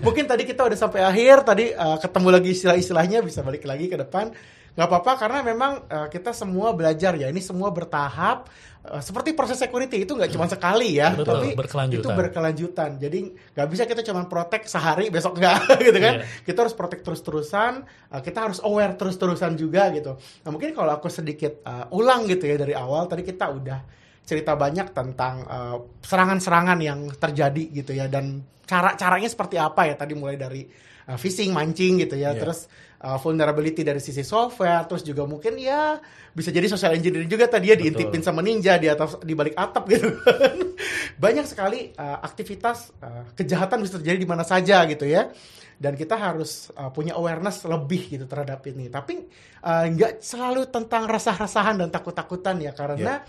Mungkin 0.00 0.24
tadi 0.24 0.48
kita 0.48 0.64
udah 0.64 0.80
sampai 0.80 1.04
akhir 1.04 1.44
tadi 1.44 1.76
uh, 1.76 2.00
ketemu 2.00 2.28
lagi 2.32 2.48
istilah-istilahnya 2.56 3.20
bisa 3.20 3.44
balik 3.44 3.68
lagi 3.68 3.92
ke 3.92 4.00
depan 4.00 4.32
nggak 4.76 4.86
apa-apa 4.92 5.12
karena 5.16 5.38
memang 5.40 5.72
uh, 5.88 6.08
kita 6.12 6.36
semua 6.36 6.76
belajar 6.76 7.16
ya. 7.16 7.32
Ini 7.32 7.40
semua 7.40 7.72
bertahap 7.72 8.52
Uh, 8.86 9.02
seperti 9.02 9.34
proses 9.34 9.58
security 9.58 10.06
itu 10.06 10.14
nggak 10.14 10.30
cuma 10.30 10.46
sekali 10.46 11.02
ya. 11.02 11.10
Betul, 11.10 11.26
tapi 11.26 11.48
berkelanjutan. 11.58 12.06
itu 12.06 12.08
berkelanjutan. 12.14 12.90
Jadi 13.02 13.18
nggak 13.34 13.66
bisa 13.66 13.82
kita 13.82 14.02
cuma 14.06 14.30
protek 14.30 14.70
sehari 14.70 15.10
besok 15.10 15.42
nggak 15.42 15.58
gitu 15.90 15.98
kan. 15.98 16.22
Iya. 16.22 16.46
kita 16.46 16.58
harus 16.62 16.74
protek 16.78 17.02
terus-terusan 17.02 17.82
uh, 18.14 18.22
kita 18.22 18.46
harus 18.46 18.62
aware 18.62 18.94
terus-terusan 18.94 19.58
juga 19.58 19.90
gitu. 19.90 20.14
Nah 20.46 20.50
mungkin 20.54 20.70
kalau 20.70 20.94
aku 20.94 21.10
sedikit 21.10 21.66
uh, 21.66 21.90
ulang 21.90 22.30
gitu 22.30 22.46
ya 22.46 22.54
dari 22.54 22.78
awal 22.78 23.10
tadi 23.10 23.26
kita 23.26 23.50
udah 23.50 23.78
cerita 24.22 24.54
banyak 24.54 24.94
tentang 24.94 25.42
uh, 25.50 25.76
serangan-serangan 26.06 26.78
yang 26.78 27.10
terjadi 27.10 27.82
gitu 27.82 27.90
ya. 27.90 28.06
Dan 28.06 28.38
cara-caranya 28.70 29.26
seperti 29.26 29.58
apa 29.58 29.90
ya? 29.90 29.98
Tadi 29.98 30.14
mulai 30.14 30.38
dari 30.38 30.62
uh, 31.10 31.18
phishing 31.18 31.50
mancing 31.50 32.06
gitu 32.06 32.14
ya. 32.14 32.38
Iya. 32.38 32.38
terus 32.38 32.70
uh, 33.06 33.18
vulnerability 33.22 33.86
dari 33.86 34.02
sisi 34.02 34.26
software 34.26 34.90
terus 34.90 35.06
juga 35.06 35.22
mungkin 35.22 35.54
ya 35.54 36.02
bisa 36.34 36.50
jadi 36.50 36.66
social 36.66 36.98
engineering 36.98 37.30
juga 37.30 37.46
tadi 37.46 37.70
ya 37.70 37.76
diintipin 37.78 38.20
sama 38.20 38.42
ninja 38.42 38.74
di 38.76 38.90
atas 38.90 39.22
di 39.22 39.32
balik 39.38 39.54
atap 39.54 39.86
gitu. 39.86 40.10
Banyak 41.22 41.46
sekali 41.46 41.94
uh, 41.94 42.18
aktivitas 42.20 42.92
uh, 43.00 43.30
kejahatan 43.38 43.80
bisa 43.86 44.02
terjadi 44.02 44.18
di 44.18 44.28
mana 44.28 44.42
saja 44.42 44.82
gitu 44.90 45.06
ya. 45.06 45.30
Dan 45.76 45.92
kita 45.92 46.16
harus 46.16 46.72
uh, 46.76 46.88
punya 46.88 47.16
awareness 47.16 47.64
lebih 47.68 48.08
gitu 48.08 48.24
terhadap 48.28 48.64
ini. 48.68 48.92
Tapi 48.92 49.22
uh, 49.64 49.86
nggak 49.92 50.20
selalu 50.20 50.68
tentang 50.68 51.08
rasah-rasahan 51.08 51.80
dan 51.80 51.88
takut-takutan 51.88 52.60
ya 52.60 52.72
karena 52.76 53.24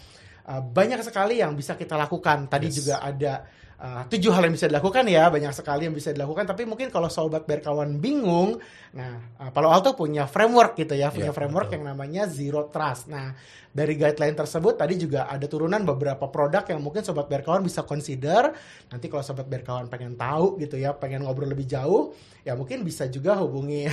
uh, 0.47 0.59
banyak 0.63 0.99
sekali 1.03 1.39
yang 1.39 1.55
bisa 1.55 1.79
kita 1.79 1.95
lakukan. 1.95 2.51
Tadi 2.51 2.67
juga 2.71 2.99
ada 3.03 3.47
uh, 3.77 4.03
tujuh 4.09 4.33
hal 4.33 4.49
yang 4.49 4.53
bisa 4.53 4.67
dilakukan 4.67 5.05
ya 5.05 5.29
banyak 5.29 5.53
sekali 5.53 5.85
yang 5.89 5.95
bisa 5.95 6.11
dilakukan. 6.13 6.49
Tapi 6.49 6.65
mungkin 6.65 6.89
kalau 6.89 7.07
sobat 7.07 7.45
berkawan 7.45 8.01
bingung 8.01 8.57
nah 8.93 9.19
uh, 9.37 9.49
Palo 9.53 9.69
Alto 9.69 9.93
punya 9.93 10.25
framework 10.25 10.79
gitu 10.79 10.97
ya 10.97 11.13
punya 11.13 11.29
Ya, 11.29 11.35
framework 11.35 11.69
yang 11.75 11.83
namanya 11.83 12.23
zero 12.25 12.71
trust. 12.71 13.11
Nah 13.11 13.35
dari 13.71 13.93
guideline 13.99 14.33
tersebut 14.33 14.79
tadi 14.79 14.97
juga 14.97 15.29
ada 15.29 15.45
turunan 15.45 15.83
beberapa 15.85 16.25
produk 16.31 16.65
yang 16.65 16.81
mungkin 16.81 17.03
sobat 17.05 17.29
berkawan 17.29 17.61
bisa 17.61 17.83
consider. 17.83 18.55
Nanti 18.89 19.05
kalau 19.11 19.21
sobat 19.21 19.45
berkawan 19.45 19.91
pengen 19.91 20.17
tahu 20.17 20.57
gitu 20.57 20.79
ya 20.79 20.95
pengen 20.95 21.27
ngobrol 21.27 21.51
lebih 21.51 21.67
jauh 21.67 22.15
ya 22.47 22.55
mungkin 22.55 22.87
bisa 22.87 23.05
juga 23.11 23.35
hubungi 23.37 23.91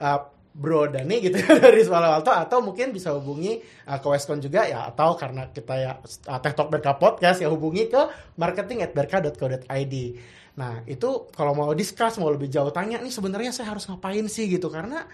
uh, 0.00 0.20
Bro 0.50 0.90
Dani 0.90 1.22
gitu 1.22 1.38
ya 1.38 1.56
dari 1.62 1.86
Palo 1.86 2.10
Alto 2.10 2.34
atau 2.34 2.58
mungkin 2.58 2.90
bisa 2.90 3.14
hubungi 3.14 3.62
uh, 3.86 3.98
ke 4.02 4.06
Westcon 4.10 4.42
juga 4.42 4.66
ya 4.66 4.90
atau 4.90 5.14
karena 5.14 5.46
kita 5.50 5.74
ya 5.78 5.92
uh, 6.02 6.40
Tech 6.42 6.54
Talk 6.58 6.68
Berka 6.68 6.98
Podcast 6.98 7.38
ya 7.38 7.48
hubungi 7.48 7.86
ke 7.86 8.34
marketing 8.34 8.82
at 8.82 8.90
berka.co.id. 8.90 9.94
Nah 10.58 10.82
itu 10.90 11.30
kalau 11.30 11.54
mau 11.54 11.70
discuss 11.72 12.18
mau 12.18 12.28
lebih 12.34 12.50
jauh 12.50 12.74
tanya 12.74 12.98
nih 12.98 13.14
sebenarnya 13.14 13.54
saya 13.54 13.72
harus 13.72 13.86
ngapain 13.86 14.26
sih 14.26 14.50
gitu 14.50 14.66
karena 14.66 15.06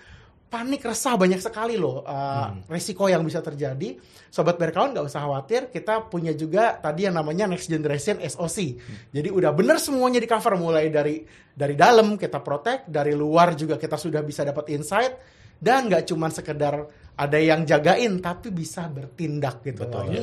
panik 0.46 0.86
resah 0.86 1.18
banyak 1.18 1.42
sekali 1.42 1.74
loh 1.74 2.06
uh, 2.06 2.54
resiko 2.70 3.10
yang 3.10 3.26
bisa 3.26 3.42
terjadi. 3.42 3.98
Sobat 4.30 4.54
berkawan 4.60 4.94
nggak 4.94 5.06
usah 5.06 5.26
khawatir, 5.26 5.72
kita 5.74 6.06
punya 6.06 6.30
juga 6.36 6.78
tadi 6.78 7.08
yang 7.08 7.18
namanya 7.18 7.50
next 7.50 7.66
generation 7.66 8.22
SOC. 8.22 8.78
Jadi 9.10 9.28
udah 9.32 9.50
bener 9.50 9.82
semuanya 9.82 10.22
di 10.22 10.28
cover 10.28 10.54
mulai 10.54 10.92
dari 10.92 11.24
dari 11.50 11.74
dalam 11.74 12.14
kita 12.14 12.44
protect, 12.44 12.86
dari 12.86 13.16
luar 13.16 13.58
juga 13.58 13.74
kita 13.80 13.98
sudah 13.98 14.22
bisa 14.22 14.46
dapat 14.46 14.70
insight 14.76 15.12
dan 15.56 15.88
nggak 15.88 16.04
cuman 16.06 16.30
sekedar 16.30 16.74
ada 17.16 17.38
yang 17.40 17.64
jagain 17.64 18.20
tapi 18.20 18.52
bisa 18.52 18.86
bertindak 18.92 19.64
gitu. 19.64 19.88
Betul, 19.88 20.04
ini 20.12 20.22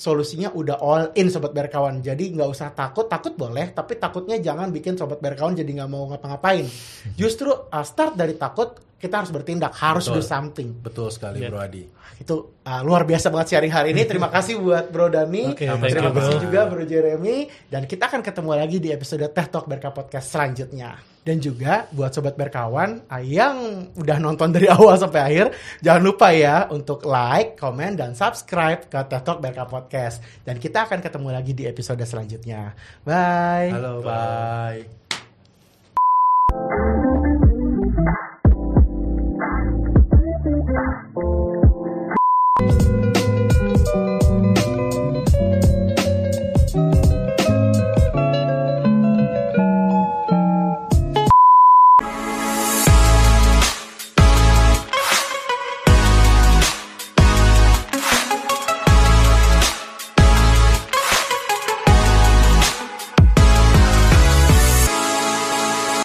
solusinya 0.00 0.48
udah 0.56 0.80
all 0.80 1.12
in 1.12 1.28
sobat 1.28 1.52
berkawan. 1.52 2.00
Jadi 2.00 2.32
nggak 2.32 2.48
usah 2.48 2.72
takut, 2.72 3.04
takut 3.04 3.36
boleh, 3.36 3.68
tapi 3.76 4.00
takutnya 4.00 4.40
jangan 4.40 4.72
bikin 4.72 4.96
sobat 4.96 5.20
berkawan 5.20 5.52
jadi 5.52 5.68
nggak 5.68 5.90
mau 5.92 6.08
ngapa-ngapain. 6.08 6.64
Justru 7.20 7.52
uh, 7.52 7.84
start 7.84 8.16
dari 8.16 8.40
takut, 8.40 8.80
kita 8.96 9.20
harus 9.20 9.28
bertindak, 9.28 9.76
harus 9.76 10.08
Betul. 10.08 10.16
do 10.16 10.22
something. 10.24 10.68
Betul 10.80 11.12
sekali 11.12 11.44
Iya. 11.44 11.52
Bro 11.52 11.60
Adi. 11.60 11.84
Itu 12.16 12.64
uh, 12.64 12.80
luar 12.80 13.04
biasa 13.04 13.28
banget 13.28 13.56
sharing 13.56 13.72
hari 13.72 13.92
ini. 13.92 14.08
Terima 14.08 14.32
kasih 14.32 14.56
buat 14.56 14.88
Bro 14.88 15.12
Dani, 15.12 15.52
Oke, 15.52 15.68
thank 15.68 15.92
terima 15.92 16.08
you, 16.08 16.16
kasih 16.16 16.36
Bro. 16.40 16.44
juga 16.48 16.60
Bro 16.64 16.84
Jeremy, 16.88 17.36
dan 17.68 17.84
kita 17.84 18.08
akan 18.08 18.20
ketemu 18.24 18.50
lagi 18.56 18.76
di 18.80 18.88
episode 18.88 19.24
Teh 19.28 19.46
Talk 19.52 19.68
Berka 19.68 19.92
Podcast 19.92 20.32
selanjutnya. 20.32 21.09
Dan 21.20 21.36
juga 21.36 21.84
buat 21.92 22.10
sobat 22.16 22.34
berkawan 22.34 23.04
yang 23.20 23.86
udah 23.92 24.16
nonton 24.16 24.50
dari 24.50 24.66
awal 24.76 24.96
sampai 24.96 25.20
akhir, 25.20 25.46
jangan 25.84 26.02
lupa 26.02 26.32
ya 26.32 26.66
untuk 26.72 27.04
like, 27.04 27.60
komen, 27.60 27.96
dan 28.00 28.16
subscribe 28.16 28.88
ke 28.88 28.98
Teh 29.04 29.20
Talk 29.20 29.44
Berka 29.44 29.68
Podcast. 29.68 30.24
Dan 30.42 30.56
kita 30.56 30.88
akan 30.88 31.04
ketemu 31.04 31.28
lagi 31.28 31.52
di 31.52 31.68
episode 31.68 32.00
selanjutnya. 32.02 32.72
Bye. 33.04 33.68
Halo, 33.68 34.00
bye. 34.00 35.09